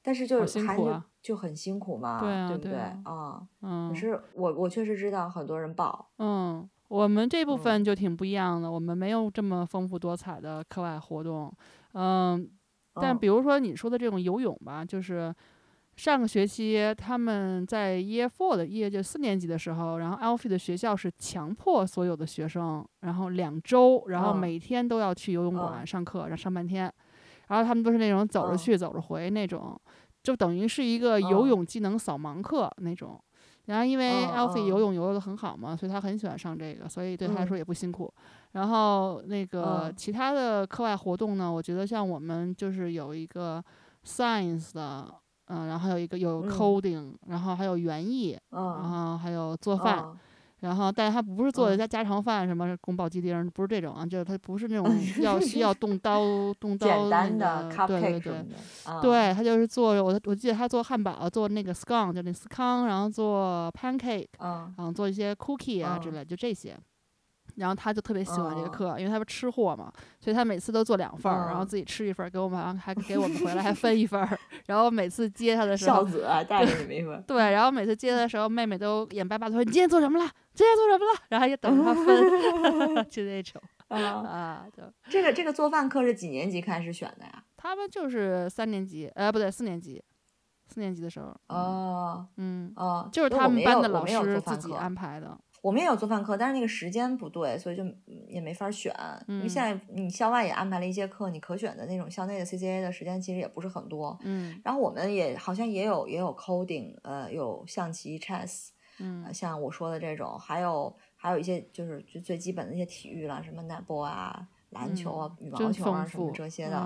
[0.00, 3.42] 但是就是孩子就很辛苦嘛，对不对啊？
[3.60, 6.66] 嗯，可是我我确实知道很多人报，嗯。
[6.88, 11.52] 我们这部分就挺不一样的，我们没有这么丰富多彩的课外活动，
[11.94, 12.48] 嗯，
[12.94, 15.34] 但比如说你说的这种游泳吧，就是
[15.96, 26.92] 上个学期他们在 Year Four 的 Year 就四年级的时候，然后 Alfie 的学校是强迫所有的学生，然后两周，然后每天都要去游泳馆上课，然后上半天，
[27.48, 29.76] 然后他们都是那种走着去走着回那种，
[30.22, 33.20] 就等于是一个游泳技能扫盲课那种。
[33.66, 38.12] 然后因为 Alfie 游泳游的很好嘛，所以他很喜欢上这个，所以对他来说也不辛苦。
[38.52, 43.62] 然后那个其他的课外活动呢，我觉得像我们就是有一个
[44.04, 45.06] science 的，
[45.46, 50.04] 嗯，然后还有一个有 coding，然后还有园艺，然后还有做饭。
[50.60, 54.86] 然后，但是他不是做的家家常饭，什么宫保鸡丁，不是这种啊，就是他不是那 种
[55.20, 56.20] 要需要动刀
[56.58, 57.28] 动刀那
[57.68, 58.56] 个，对对对，
[59.02, 66.76] 对他就是做我我记得他做汉堡，做那个 scone 就那司康，然后做 pancake，嗯，然后做一些 cookie 啊之类，就这些。
[67.56, 74.38] 然后他就特别喜欢这个课，因为他不吃货嘛，所以他每次都做两份儿，然后自己吃一份儿，给我们还给我们回来还分一份儿。
[74.66, 77.22] 然后每次接他的时候，孝子带着你们一份。
[77.26, 80.30] 对，然后每次接他的时候，妹妹都眼巴巴的说：“你今天做什么了？
[80.54, 87.42] 今天做什么了？”然后也等着他分， 就那种啊啊，就这个这个做饭课是几年级开始选的呀？
[87.56, 90.02] 他们就是三年级，呃，不对，四年级，
[90.68, 91.34] 四年级的时候。
[91.48, 95.36] 哦，嗯，哦，就是他们班的老师自己安排的。
[95.66, 97.82] 我们也有做饭课，但是那个时间不对，所以就
[98.28, 98.94] 也没法选。
[99.26, 104.16] 因为现在你校外也安排了一些课，你可选的那种校内的 CCA 的时间其实也不是很多。
[104.22, 108.68] 嗯，然后我们也好像也有也有 coding，呃，有象棋、chess，
[109.00, 116.78] 嗯，像我说的这种，还有还有一些就是就最基本的一些体育了，什么 netball 啊、篮球啊、羽毛球啊什么这些的。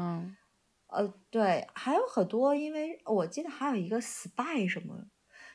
[0.87, 5.05] 呃，对，还有很多，因为我记得还有一个 spy 什么。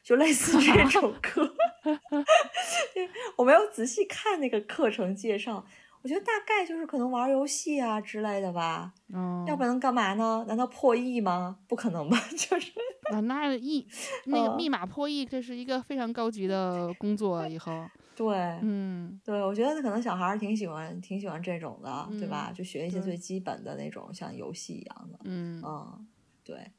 [0.06, 1.52] 就类似这 种课。
[3.38, 5.66] 我没有仔细看那个课程介绍，
[6.04, 8.94] 我觉得大概就是可能玩游戏啊之类的吧。
[9.12, 10.46] 嗯，要不然能干嘛呢？
[10.48, 11.58] 难道破译吗？
[11.68, 12.18] 不可能吧？
[12.38, 12.72] 就是
[13.12, 13.88] 啊，那译
[14.26, 17.48] 那个密码破译，这是一个非常高级的工作。
[17.48, 17.72] 以后
[18.16, 22.52] 对，嗯，对，我觉得可能小孩儿挺喜欢挺喜欢这种的，对吧？
[22.56, 25.20] 就学一些最基本的那种像游戏一样的。
[25.24, 26.08] 嗯嗯，
[26.44, 26.72] 对。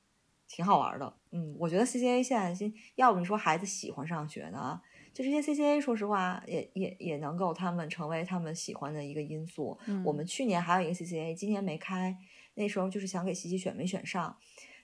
[0.48, 4.80] 挺好玩的，嗯，我觉得 C C A 现在先，要不你说孩子喜欢上学呢，
[5.12, 9.78] 就这些 C C A，说实话也也也能够他们成为他们喜欢的一个因素。
[10.04, 12.16] 我们去年还有一个 C C A，今年没开，
[12.54, 14.36] 那时候就是想给西西选，没选上。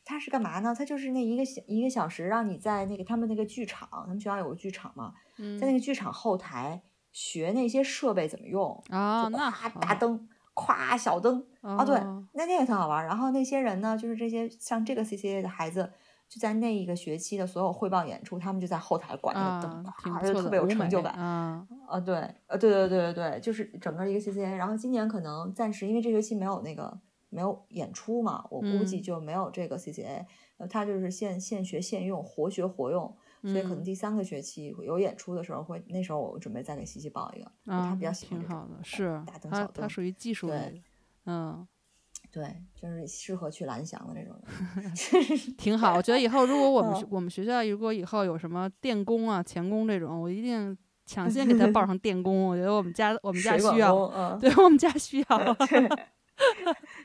[0.05, 0.75] 他是干嘛呢？
[0.77, 5.15] 他就是那一个小一个小时，让你在那个他们那个剧场，他们学校有个剧场嘛，
[5.61, 6.83] 在那个剧场后台
[7.13, 9.49] 学那些设备怎么用啊，那
[9.81, 10.29] 大灯。
[10.55, 11.99] 咵，小灯啊，对，
[12.33, 13.05] 那那个挺好玩。
[13.05, 15.91] 然后那些人呢，就是这些像这个 C C A 的孩子，
[16.29, 19.85] 就在那一个学期的所有汇报演出，他们就在后台管那个灯，
[20.23, 21.15] 就特别有成就感。
[21.15, 22.15] 啊，啊，对，
[22.47, 24.57] 呃，对对对对对，就是整个一个 C C A。
[24.57, 26.99] 然后今年可能暂时因为这学期没有那个
[27.31, 30.27] 没有演出嘛，我估计就没有这个 C C A。
[30.59, 33.17] 呃，他就是现现学现用，活学活用。
[33.43, 39.21] 所以可能第三个学期有演出的时候，会那时候我准备再给西西报一个，他比较喜欢挺好的，是
[39.51, 40.83] 他他属于技术类，
[41.27, 41.67] 嗯，
[42.31, 44.41] 对，就是适合去蓝翔的那种
[44.77, 44.93] 人，
[45.59, 45.95] 挺好。
[45.97, 52.47] 我觉得以后如果我们我们学校如果以后有什么电工啊、钳工这种，我一定抢先给他报上 电工。
[52.47, 55.57] 我觉得我们家我们家需要，对我们家需要，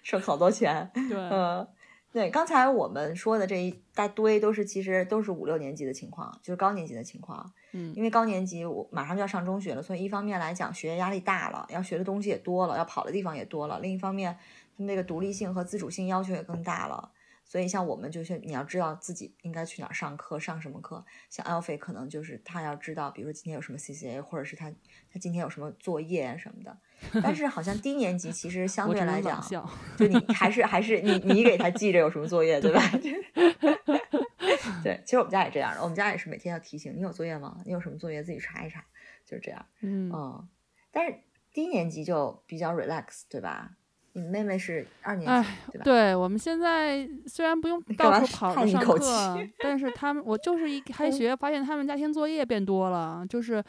[0.04, 1.68] 省好多钱，对，嗯。
[2.12, 7.54] 对，刚才我们说的这一大堆都是其实都是五六年级的情况，就是高年级的情况。
[7.74, 14.36] 嗯，因为高年级我马上就要上中学了，所以一方面来讲学业压力大了，要学的东西也多了，要跑的地方也多了；另一方面，
[14.78, 17.12] 他们这个独立性和自主性要求也更大了。
[17.48, 21.04] 所以像我们就是你要知道自己应该去哪儿上课，上什么课。
[21.30, 24.70] 像 Alfie 可能就是他要知道，比如说今天有什么 CCA，或者是他
[25.10, 26.78] 他今天有什么作业什么的。
[27.24, 29.42] 但是好像低年级其实 相对来讲，
[29.98, 32.82] 就你还是还是你你给他记着有什么作业，对吧？
[34.84, 37.62] 对，其实我们家也这样的，我们家也是每天要提醒你有作业吗？
[37.66, 38.84] 你有什么作业自己查一查，
[39.26, 39.66] 就是这样。
[39.82, 40.50] 嗯嗯，
[40.92, 41.18] 但是
[41.54, 43.77] 低年级就比较 relax，对吧？
[44.18, 45.84] 你妹妹是二年级，对吧？
[45.84, 53.64] 对我们现在虽然不用到处跑着上课， 但是他们我就是一开学发现他们家庭作业变多了，就是。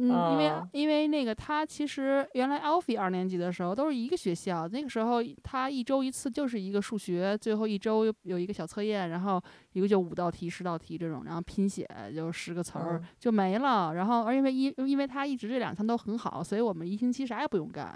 [0.00, 9.42] 嗯，因为因为那个他其实原来 Alfie 二年级的时候都是一个学校，那个时候他一周一次就是一个数学，最后一周有一个小测验，然后
[9.72, 11.84] 一个就五道题、十道题这种，然后拼写
[12.14, 13.94] 就十个词儿就没了。
[13.94, 17.92] 然后而因为一因为他一直这两项都很好，所以我们一星期啥也不用干。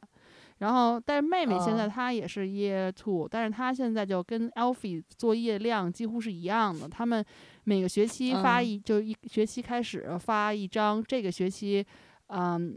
[0.62, 7.22] 然后但是妹妹现在她也是 Year Two，但是她现在就跟 Alfie 作业量几乎是一样的，他们。
[7.64, 11.86] 每个学期发一，就一学期开始发一张这个学期，
[12.26, 12.76] 嗯，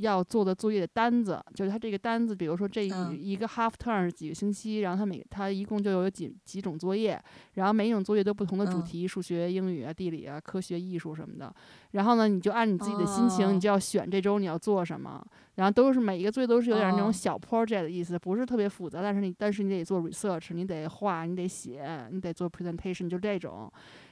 [0.00, 1.40] 要做的作业的单子。
[1.54, 7.20] 就是他这个单子，比如说这一个 half term 几个星期，然后他每他一共就有几几种作业，
[7.54, 11.54] 然后每一种作业都不同的主题，数学、英语啊、地理啊、科学、艺术什么的。
[11.92, 15.24] 然后呢，你就按你自己的心情，你就要选这周你要做什么。
[15.56, 23.70] 然后都是每一个作业都是有点那种小 project 的意思，不是特别复杂，但是你但是你得做 research，你得画，你得写，你得做 presentation，就这种。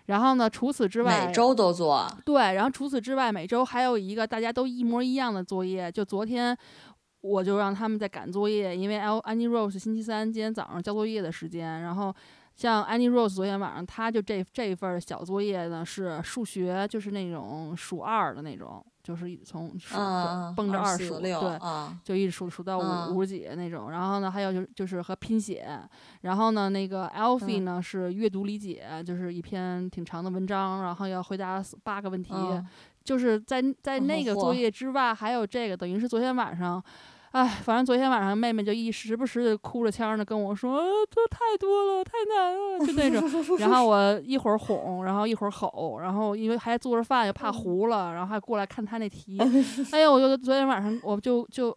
[0.08, 0.48] 然后呢？
[0.48, 2.10] 除此之外，每周都做。
[2.24, 5.92] 对，然后除此之外，每周还有一个大家都一模一样的作业。
[5.92, 6.56] 就昨天，
[7.20, 11.82] 我就让他们在赶作业，因为 L Annie Rose 星期三今天早上交作业的时间。
[11.82, 12.14] 然后
[12.56, 18.82] 像 Annie Rose 昨天晚上，他就这这份小作业呢是数学，就是那种数二的那种。
[19.08, 19.96] 就是从数
[20.54, 21.32] 蹦着二数，对，
[22.04, 23.90] 就一直数数到五五十几那种。
[23.90, 25.66] 然后呢，还有就是就是和拼写。
[26.20, 32.34] 然后呢，那个 Alfie 呢是阅读理解，就是一篇挺长的文章，然后要回答八个问题。
[33.02, 36.84] 就是在在那个作业之外，还有这个，等于是昨天晚上。
[37.32, 43.58] 哎，反正昨天晚上妹妹就一时不时的哭着腔的跟我说：“这太多了，太难了。”就那种。
[43.58, 49.38] 然后我一会儿哄，然后一会儿吼，然后因为还做着饭，又怕糊了，然后还过来看她那题。
[49.92, 51.70] 哎呀，我就昨天晚上我就就，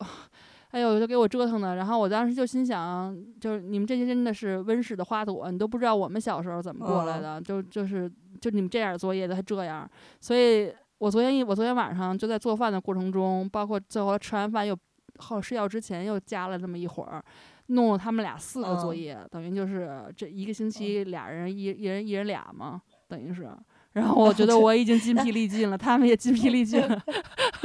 [0.69, 1.75] 哎呦，就给我折腾的。
[1.75, 7.41] 然后我当时就心想，就是你们这些真的是温室的花朵，你都不知道我们小时候怎么过来的。
[7.41, 9.85] 就就是就你们这样作业的还这样。
[10.21, 14.73] 所以我昨天一我昨天晚上就在做饭的过程中，包括最后吃完饭又。
[15.19, 17.23] 后睡觉之前又加了那么一会儿，
[17.67, 23.49] 弄了他们俩四个作业，等于就是这一个星期俩人一一人一人俩嘛，等于是。
[23.93, 27.03] 然后我觉得我已经筋疲力尽了，他们也筋疲力尽了。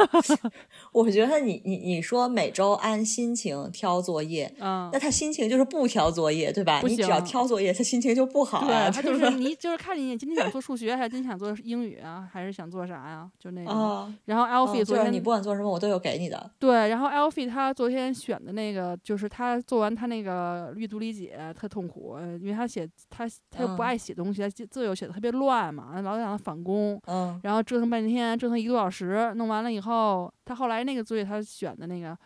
[0.92, 6.80] 我觉得你你你说每周按心情挑作业，嗯，那他心情就是不挑作业，对吧？
[6.84, 8.90] 你只要挑作业，他心情就不好啊。
[8.90, 13.30] 他就是你就是看你今天想做 数学，还是今天想做英语啊，还是想做啥呀？
[13.38, 14.12] 就那个。
[14.24, 16.50] 然后 Alfie 昨天你不管做什么，我都有给你的。
[16.58, 32.16] 对，然后 Alfie 他昨天选的那个，就是他做完他那个阅读理解特痛苦，因为他写他他又不爱写东西，他字又写的特别乱嘛，老想返工，嗯，然后折腾半天，折腾一个多小时，弄完了以后，他后来那个作业他选的那个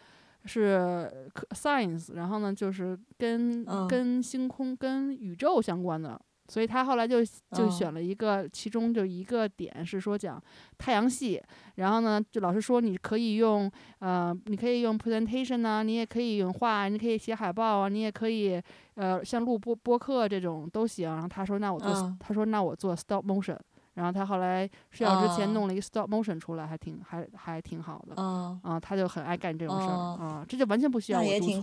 [0.44, 6.20] 是 science，然后呢就是跟跟星空跟宇宙相关的。
[6.48, 10.42] 所以他后来就就选了一个，其中就一个点是说讲
[10.78, 11.40] 太阳系，
[11.76, 13.70] 然后呢，就老师说你可以用
[14.00, 18.60] 呃，你可以用 presentation 啊，你也可以用画，你可以写海报啊，你也可以
[18.94, 21.08] 呃，像录播播客这种都行。
[21.08, 23.56] 然后他说那我做，他说那我做 stop motion。
[23.94, 28.14] 然后他后来睡觉之前弄了一个 stop motion 出来，还挺还还挺好的。
[28.22, 31.60] 啊，他就很爱干这种事儿啊，这就完全不需要我督促。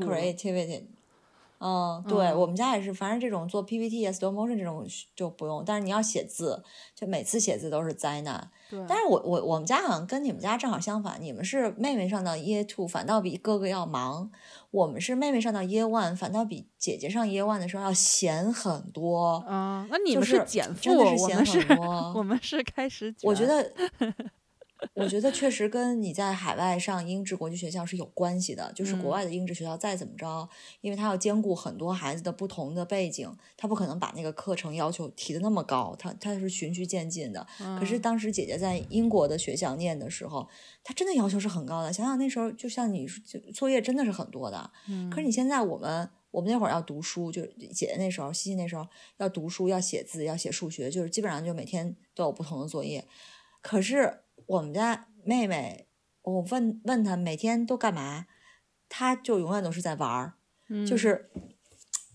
[1.59, 6.63] 嗯，对我们家也是，反正这种做 PPT、stop motion 这种就不用，但是你要写字，
[6.93, 8.51] 就每次写字都是灾难。
[8.69, 14.29] 对，但是我我我们家好像跟你们家正好相反，你们是妹妹上到 year two，反倒比哥哥要忙；
[14.71, 19.43] 我们是妹妹上到 year one，反倒比姐姐上 year one 的时候要闲很多。
[19.47, 21.65] 啊，那你们是减负，我们是，
[22.15, 23.13] 我们是开始。
[23.23, 23.71] 我觉得。
[24.93, 30.47] 我觉得确实跟你在海外上英制国际学校是有关系的，就是国外的英制学校再怎么着，
[30.81, 37.45] 因为他要兼顾很多孩子的不同的背景，他不可能把那个课程要求提的那么高，他他是循序渐进的。
[37.79, 40.47] 可是当时姐姐在英国的学校念的时候，
[40.83, 41.91] 他真的要求是很高的。
[41.91, 43.07] 想想那时候，就像你
[43.53, 44.71] 作业真的是很多的。
[44.87, 45.09] 嗯。
[45.09, 53.07] 可是你现在我们我们那会儿要读书，就姐姐那时候，西西那时候要读书，要写字，要写数学，就是基本上就每天都有不同的作业。
[53.61, 54.19] 可是。
[54.47, 55.87] 我们家妹妹，
[56.21, 58.25] 我问问她每天都干嘛，
[58.87, 60.33] 她就永远都是在玩儿，
[60.85, 61.29] 就是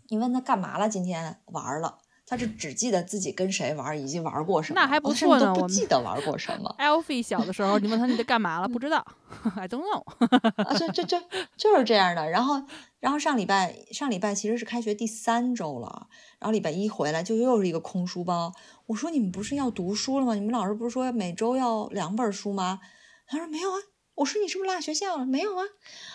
[0.09, 5.53] 你问她干嘛了，今天玩了，她就只记得自己跟谁玩以及玩过什么，那还不错呢。
[5.55, 6.75] 我不记得玩过什么。
[6.79, 9.05] Alfie 小的时候，你问他你在干嘛了，不知道，
[9.57, 10.03] I don't know。
[10.63, 11.19] 啊，就就就
[11.57, 12.29] 就是这样的。
[12.31, 12.63] 然后，
[13.01, 16.09] 然后上礼拜上礼拜其实是开学第三周了，
[16.39, 18.53] 然后礼拜一回来就又是一个空书包。
[18.87, 20.35] 我说你们不是要读书了吗？
[20.35, 22.81] 你们老师不是说每周要两本书吗？
[23.27, 23.77] 他说没有啊。
[24.15, 25.25] 我说你是不是落学校了？
[25.27, 25.65] 没有啊。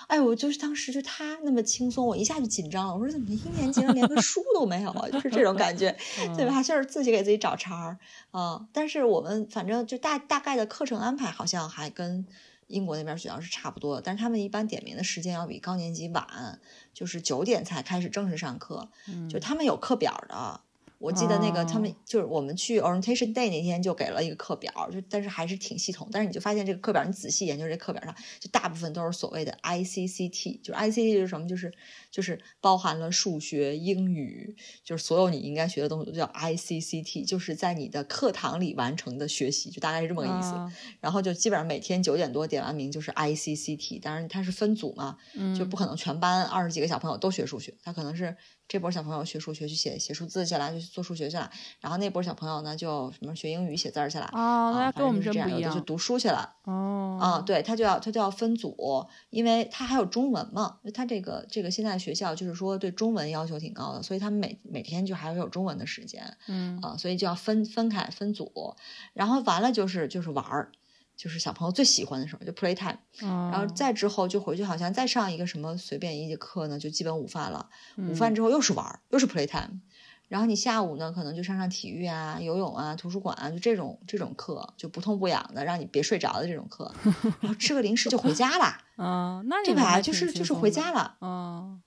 [0.08, 2.94] 哎，我就是当时就他那么轻松，我一下就紧张了。
[2.96, 5.10] 我说怎么一年级了连个 书都没有啊？
[5.10, 5.96] 就是这种感觉，
[6.38, 6.62] 对吧？
[6.64, 7.98] 就是自己给自己找茬儿
[8.32, 8.68] 啊。
[8.72, 12.26] 但是我们反正就大大概的课程安排好像还跟
[12.68, 16.60] 英国那边学校是差不多的，但是他们一般点名的时间要比高年级晚，
[16.94, 18.90] 就是九点才开始正式上课，
[19.30, 20.62] 就他们有课表的。
[21.00, 26.10] 我记得那个他们就是我们去 orientation day 那天就给了一个课表，就但是还是挺系统。
[26.12, 31.72] 但是你就发现这个课表，你仔细研究这课表上，就大部分都是所谓的 I C C T，就是 I C C 就是什么，就是
[32.10, 40.56] 就是包含了数学、英语，就是所有你应该学的东西都叫 I C C T，就是在你的课堂里完成的学习，就大概是这么个意思。
[41.00, 45.18] 然后就基本上每天九点多点完名就是 I C C T，当然它是分组嘛，
[45.56, 48.36] 就不可能全班二十几个小朋友都学数学，他可能是。
[48.68, 51.50] 这波小朋友学数学去写写数字去了，就做数学去了。
[51.80, 54.30] 然后那波小朋友呢，就什么学英语写字儿去了。
[54.34, 56.56] 哦，那跟我们这样，有的就读书去了。
[56.64, 60.80] 哦，啊，对他就要他就要分组，因为他还有中文嘛。
[60.94, 66.38] 他这个这个现在学校就是说对中文要求挺高的，所以他们每每天就还会有中文的时间。
[66.48, 68.76] 嗯，啊，所以就要分分开分组，
[69.14, 70.72] 然后完了就是就是玩儿。
[71.18, 77.68] 就是小朋友最喜欢的时候，就 play time，然后再之后就回去，好像再上一个什么随便一节课呢，就基本午饭了。
[77.98, 79.80] 午饭之后又是玩，又是 play time，
[80.28, 86.94] 然后你下午呢，可能就上上体育啊、游泳啊、图书馆啊，就这种这种课，就不痛不痒的，让你别睡着的这种课。
[87.42, 88.78] 然后吃个零食就回家了。
[88.98, 90.00] 嗯，那对吧？
[90.00, 91.18] 就是就是回家了。
[91.22, 91.82] 嗯，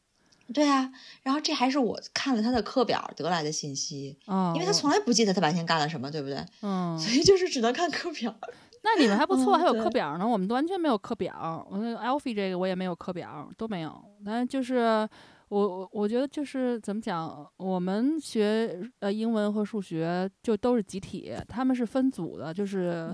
[0.53, 0.91] 对啊。
[1.23, 4.19] 然后这还是我看了他的课表得来的信息。
[4.27, 6.45] 嗯，因为他从来不记得他白天干了什么，对不对？
[6.63, 6.99] 嗯。
[6.99, 8.35] 所以就是只能看课表。
[8.83, 10.27] 那你们还不错，还有课表呢。
[10.27, 11.67] 我们完全没有课表。
[11.71, 14.03] 我那 Alfie 这个我也没有课表，都没有。
[14.25, 15.07] 但就是
[15.49, 23.13] 我我我觉得就是怎么讲，我们学呃英文和数学就都是集体，他们是分组的，就是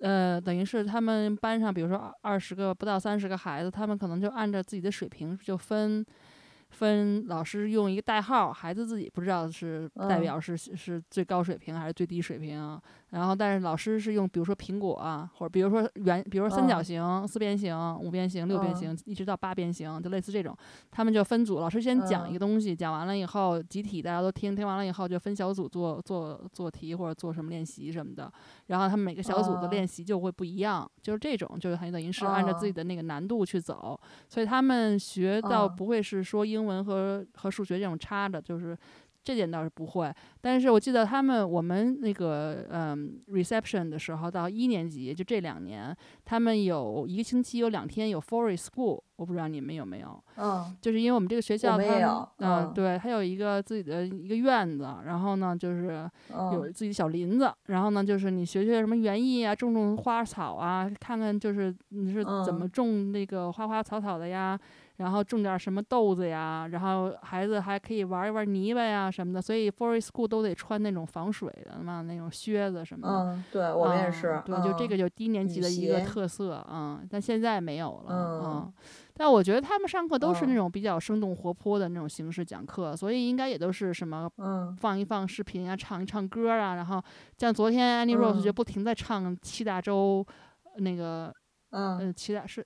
[0.00, 6.04] 呃等于是他们班上，比如说二十个不到三十个孩子，他们可能就按照自己的水平就分。
[6.70, 12.76] 分老师用一个代号，孩子自己不知道是代表是是最高水平还是最低水平，
[13.14, 20.54] 然后但是老师是用比如说苹果啊，或者比如说圆，比如说三角形、四边形、五边形、六边形，一直到八边形，就类似这种。
[20.90, 28.28] 他们就分组，老师先讲一个东西，讲完了以后，集体大家都听，听完了以后就分小组做做做题或者做什么练习什么的。
[28.66, 33.96] 然后他们每个小组的练习就会不一样，就是这种，就是等于是按照自己的那个难度去走，
[34.28, 38.76] 所以他们学到不会是说英文和和数学这种差的，就是。
[39.24, 45.96] 这点倒是不会，但是我记得他们我们那个嗯 reception 的时候，到一年级就这两年，
[46.26, 50.22] 他们有一个星期有两天有 forest school，我不知道你们有没有？
[50.36, 56.08] 嗯，就是因为我们这个学校，它嗯，对，它有一个自己的一个院子，然后呢，就是
[56.52, 64.58] 有自己的小林子，然后呢，就是你学学什么园艺啊，种种花草啊，看看就是你是怎么种那个花花草草的呀。
[64.98, 73.32] 然后种点什么豆子呀，然后孩子还可以玩一玩泥巴呀什么的，所以 forest school 都得穿那种防水的嘛，那种靴子什么的。
[73.32, 74.40] 嗯，对我们也是。
[74.44, 78.72] 对，就这个就低年级的一个特色，嗯，但现在没有了，嗯。
[79.16, 84.28] 但我觉得他们上课都是那种比较生动活泼的那种形式讲课，所以应该也都是什么，
[84.78, 87.02] 放一放视频啊，唱一唱歌啊，然后
[87.38, 90.26] 像昨天 Annie Rose 就不停在唱七大洲
[90.78, 91.32] 那个，
[91.70, 92.64] 嗯，七大是。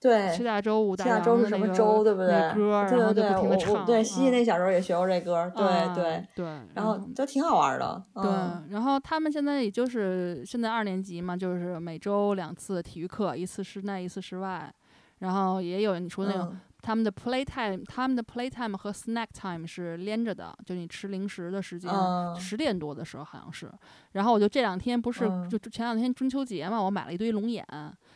[0.00, 2.28] 对，七大洲五大洲是什么洲，对不对？
[2.54, 8.02] 歌，对对对，我对西西那小时候也学过这歌，对对对，然后都挺好玩的。
[8.14, 8.30] 对，
[8.70, 14.72] 然后他们现在也就是现在二年级嘛，就是每周两次体育课，一次室内，一次室外，
[15.18, 16.56] 然后也有你说那种。
[16.80, 21.92] 他们的 play time，他们的 play time 和 snack time 是连着的，就你吃零食的时间，
[22.38, 23.68] 十点多的时候好像是。
[24.12, 27.66] 然后我就这两天不是就前两天中秋节嘛，我买了一堆龙眼，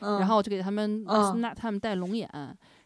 [0.03, 2.29] 然后我就给他们 snack time 带龙眼。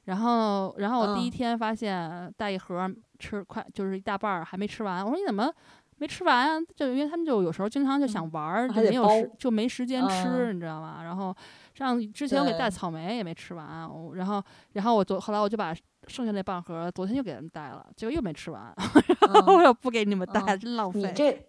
[0.04, 2.88] 然后，然后我第一天发现带一盒
[3.18, 5.04] 吃快，就是一大半儿还没吃完。
[5.04, 5.52] 我说你怎么
[5.98, 6.60] 没吃完啊？
[6.76, 11.00] 就因为他们就有时候经常就想玩儿，就没有时就没时间吃，你知道吗？
[11.02, 11.34] 然后。
[11.74, 14.42] 像之前我给带草莓也没吃完，然后
[14.72, 15.74] 然后我昨后来我就把
[16.06, 18.74] 剩下那半盒昨天又给他们带了，结果又没吃完，
[19.30, 21.02] 然后我又不给你们带，真浪费。
[21.02, 21.46] 你 这，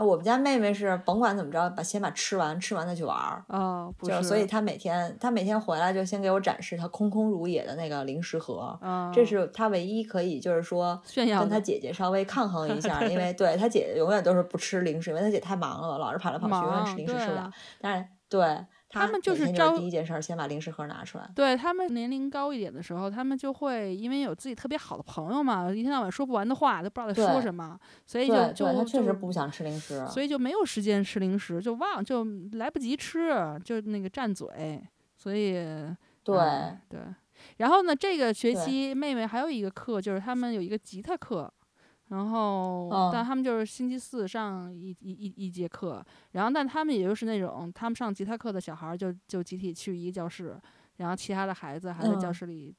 [0.00, 3.44] 我们家妹妹是甭管怎么着，把先把吃完，吃完再去玩儿。
[3.48, 8.78] 哦，就是所以她每天她每天回来就先给我展示她空空如也的那个零食盒，
[9.14, 17.50] 这是她唯一可以就是说炫耀跟她姐姐稍微抗衡一下， 因为对她姐姐永远都是不吃零食，因为她姐太忙了，老是跑来跑去，永远吃零食吃不了。
[17.80, 18.66] 但是对。
[18.90, 21.30] 他们就是招第一件事，先把零食盒拿出来。
[21.34, 34.82] 对他们年龄高一点的时候，他们就会因为有自己特别好的朋友嘛，一天到晚说不完的话，都不知道在说什么，所以就就他确实不想吃零食，所以就没有时间吃零食，就忘就来不及吃，就那个占嘴，
[35.16, 35.52] 所以
[36.24, 36.36] 对
[36.88, 37.00] 对。
[37.58, 41.52] 然后呢，这个学期妹妹还有一个课，就是他们有一个吉他课。
[42.08, 50.58] 然后，但他们就是星期四上一一一一节课，然后但他们也就是那种，他们上吉他课的小孩就就集体去一个教室，
[50.96, 52.74] 然后其他的孩子还在教室里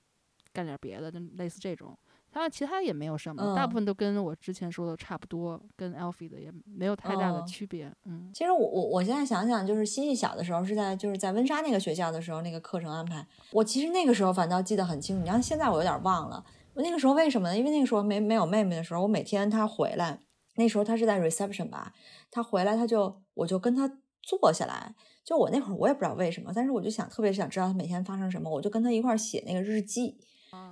[0.51, 1.97] 干点别的，就类似这种。
[2.31, 7.91] 他其他也没有什么，大部分都跟我之前说的差不多，跟 Alfie 的也没有太大的区别。
[8.05, 15.23] 嗯，其实我我我现在想想，就是西西小的时候是在就是在温莎那个学校的时候，那个课程安排，我其实那个时候反倒记得很清楚。
[15.23, 16.43] 你像现在我有点忘了。
[16.81, 17.57] 那个时候为什么呢？
[17.57, 20.19] 因为那个时候没没有妹妹的时候，我每天她回来，
[20.55, 21.93] 那时候她是在 reception 吧，
[22.31, 23.89] 她回来她就我就跟她
[24.21, 30.17] 坐下来，就我那会儿我也不知道为什么，但是我就想特别想知道她每天发生什么，我就跟她一块写那个日记，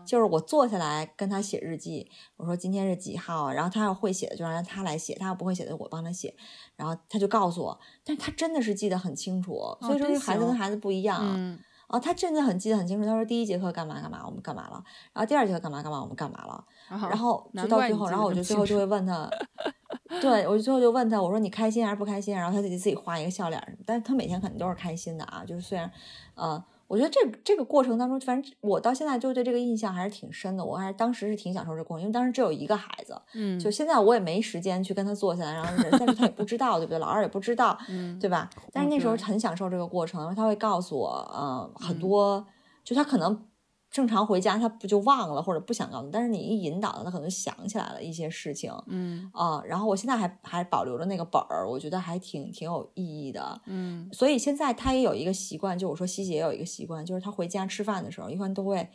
[0.05, 6.36] 就是我坐下来跟她写日记，我说今天是几号，然后她要会写的就让她来写，她要不会写的我帮她写，
[6.76, 11.22] 然后她就告诉我，但是她真的是记得很清楚，所以说这孩子跟孩子不一样。
[11.22, 11.60] 哦，
[12.01, 13.05] 他真的很记得很清楚。
[13.05, 14.83] 他说第一节课干嘛干嘛，我们干嘛了。
[15.13, 16.65] 然后第二节课干嘛干嘛，我们干嘛了。
[16.89, 19.29] 然后就到最后，然后我就最后就会问他，
[20.21, 22.35] 对我就最后就问他，我说你开心还是不开心？
[22.35, 23.77] 然后他自己自己画一个笑脸。
[23.85, 25.91] 但是他每天肯定都是开心的啊，就是虽然，
[26.35, 26.63] 呃。
[26.88, 30.63] 我觉得这这个过程当中，反正我到现在就对这个印象还是挺深的。
[30.63, 36.99] 我还是当时是挺享受这个过程，因为当时只有一个孩子，嗯，就现在我也没时间去跟他坐下来，然后但是他也不知道，对不对？
[36.99, 38.49] 老二也不知道， 嗯，对吧？
[38.71, 42.45] 但是那时候很享受这个过程，因为他会告诉我，嗯，很多，
[42.83, 43.45] 就他可能。
[43.89, 58.88] 正常回家他不就忘了或者不想告诉你，但是你一引导他，可能想起来了一些事情，嗯啊，然后我现在还还保留着那个本儿，我觉得还挺挺有意义的，嗯，所以现在他也有一个习惯，就我说西姐也有一个习惯，就是他回家吃饭的时候，一般都会。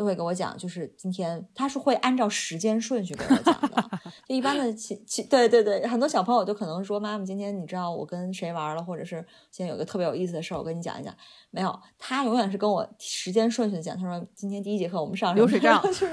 [0.00, 4.00] 都会跟我讲，就是今天他是会按照时间顺序给我讲的。
[4.26, 11.14] 就一般的其其对对对，很多小朋友就可能说：“妈妈，今天你知道我跟谁玩了，或者是今天有个特别有意思的事儿，我跟你讲一讲。”
[11.52, 13.94] 没有，他永远是跟我时间顺序的讲。
[13.94, 16.08] 他说：“今天第一节课我们上流水账， 是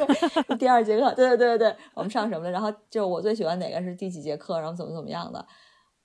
[0.60, 2.52] 第二节课，对对对对对，我们上什么的？
[2.52, 5.46] 然后就我最喜欢哪个是第几节课，然后怎么怎么样的。”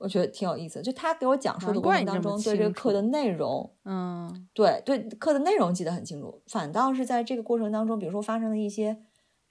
[0.03, 0.83] 我觉得挺有意思。
[0.83, 6.43] 就他给我讲述的过程当中，对这个课的内容，嗯，对对，课的内容记得很清楚。
[6.49, 8.99] 反倒是在这个过程当中，比如说发生了一些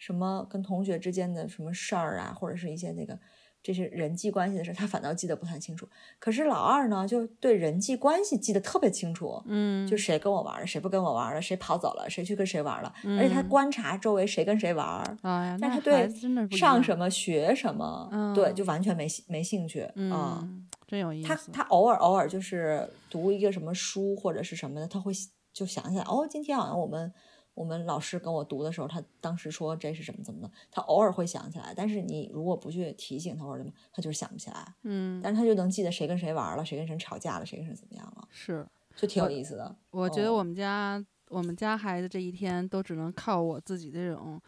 [0.01, 3.17] 什么跟同学之间的什么事儿啊，或者是一些那个。
[3.63, 5.87] 这些人际关系的事，他反倒记得不太清楚。
[6.17, 9.39] 可是老二呢，就对人际关系记得特别清楚。
[9.45, 12.91] 嗯，就谁跟我玩了，谁不跟我玩了，谁跑走了，谁去跟谁玩了。
[13.19, 15.03] 而且他观察周围谁跟谁玩。
[15.21, 16.09] 哎呀，但他对
[16.49, 19.81] 上什么学什么，对，就完全没没兴趣
[20.11, 20.43] 啊。
[20.87, 21.27] 真有意思。
[21.27, 25.13] 他他偶尔偶尔就是读一个什么书或者是什么的，他会
[25.53, 27.13] 就想起来，哦，今天好像我们。
[27.61, 34.73] 我们老师跟我读的时候，他当时说这是怎么怎么的，他偶尔会想起来，但是你如果不去提醒他或者怎么，他就是想不起来。
[34.81, 39.75] 嗯，但是他就能记得谁跟谁玩了，谁跟谁吵架了，谁跟谁怎么样了，是，就挺有意思的。
[39.91, 44.41] 我觉得我们家我们家孩子这一天都只能靠我自己这种，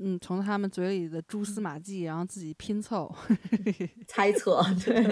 [0.00, 3.14] 嗯，从他们嘴里的蛛丝马迹，然后自己拼凑
[4.08, 5.04] 猜测，对，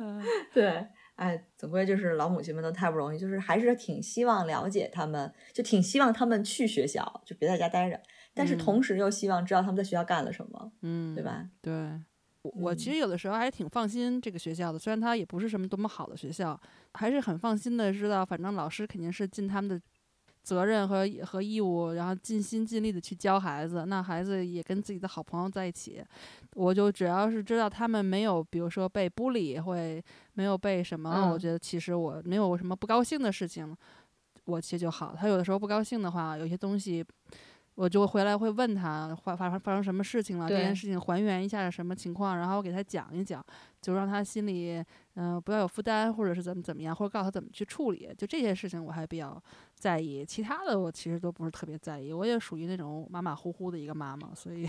[0.54, 0.86] 对。
[1.22, 8.00] 哎，总归就是老母亲们都太不容易，就是还是挺希望了解他们，就挺希望他们去学校，就别在家待着。
[8.34, 11.48] 但是同时又希望知道他们在学校干了什么，嗯，对吧？
[11.60, 11.72] 对，
[12.42, 16.60] 我我其实有的时候还是挺放心这个学校的，虽然它也不是什么多么好的学校，
[16.94, 19.80] 还是很放心的知道，反正老师肯定是尽他们的。
[20.42, 26.04] 责任和和义务，然后尽心尽力的去教孩子，那孩子也跟自己的好朋友在一起，
[26.54, 30.02] 我就只要是知道他们没有，比如说被孤立，会
[30.34, 33.76] 没有被什么，我觉得其实我没有什么不高兴的事情，
[34.44, 35.14] 我其实就好。
[35.16, 37.04] 他有的时候不高兴的话，有些东西。
[37.74, 43.44] 我就回来会问他发发发生什么事情了，这件事情还原一下什么情况，然后我给他讲一讲，
[43.80, 49.42] 就让他心里嗯不要有负担，或者是怎么怎么样，或者告诉他怎么去处理，就这些事情我还比较
[49.74, 54.68] 在意，其他的我其实都不是特别在意，我也属于那种马马虎虎的一个妈妈，所以，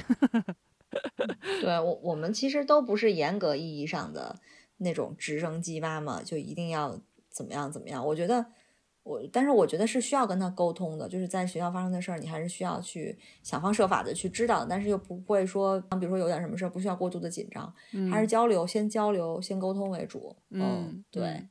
[1.60, 4.40] 对我我们其实都不是严格意义上的
[4.78, 6.98] 那种直升机妈妈，就一定要
[7.30, 8.46] 怎么样怎么样，我觉得。
[9.04, 17.74] 我，但是我觉得是需要跟他沟通的，就是在学校发生的事儿，你还是需要去想方设法的去知道，但是又不会说，比如说有点什么事儿，不需要过度的紧张，
[18.10, 20.36] 还是交流，先交流，先沟通为主。
[20.52, 21.46] 嗯，对，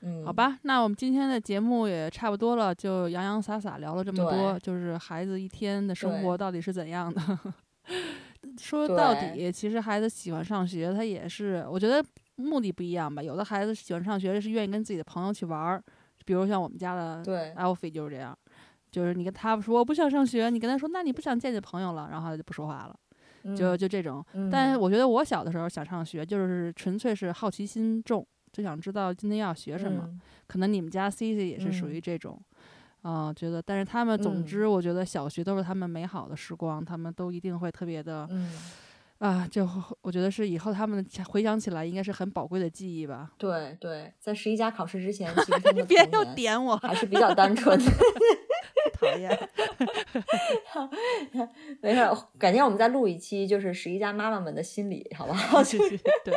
[0.00, 7.20] 嗯，好吧，那我们今天的节目也差不多了，就洋洋洒洒聊了这么多，就是孩子一天的生活到底是怎样的。
[8.58, 12.02] 说到底，其实孩子喜欢上学，他也是，我觉得
[12.36, 13.22] 目的不一样吧。
[13.22, 15.82] 有的孩子喜欢上学是愿意跟自己的朋友去玩儿。
[16.26, 17.22] 比如像我们家的
[17.56, 18.36] Alfie 就是这样，
[18.90, 24.22] 就是你跟他说我不想上学，你跟他说那你不想见你朋友了，然后他就不说话了，就就这种。
[24.50, 30.10] 但是我觉得我小的时候想上学，就是纯粹是好奇心重，就想知道今天要学什么。
[30.46, 32.40] 可能你们家 C C 也是属于这种，
[33.02, 33.62] 啊，觉得。
[33.62, 38.28] 但是他们，总之，我觉得小学都是他们美好的时光，他们都一定会特别的。
[39.18, 39.66] 啊，就
[40.02, 43.30] 我觉得是以后他们回想起来，应该是很宝贵的记忆吧。
[43.38, 47.90] 对对，在十一家考试之前，其实他们别又点我，还是比较单纯的。
[48.98, 49.48] 讨厌。
[51.80, 52.00] 没事，
[52.38, 55.62] 改天我们再录一期，就是十一家妈妈们的心理，好不好？
[56.24, 56.34] 对，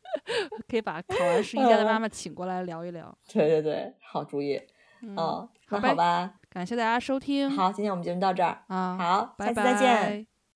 [0.68, 3.16] 可以把考完十一家的妈妈请过来聊一聊。
[3.32, 4.60] 对对对，好主意。
[5.00, 5.14] 嗯，
[5.70, 7.50] 那好吧，感谢大家收听。
[7.50, 10.27] 好，今天我们节目到这儿啊，好，下次再见。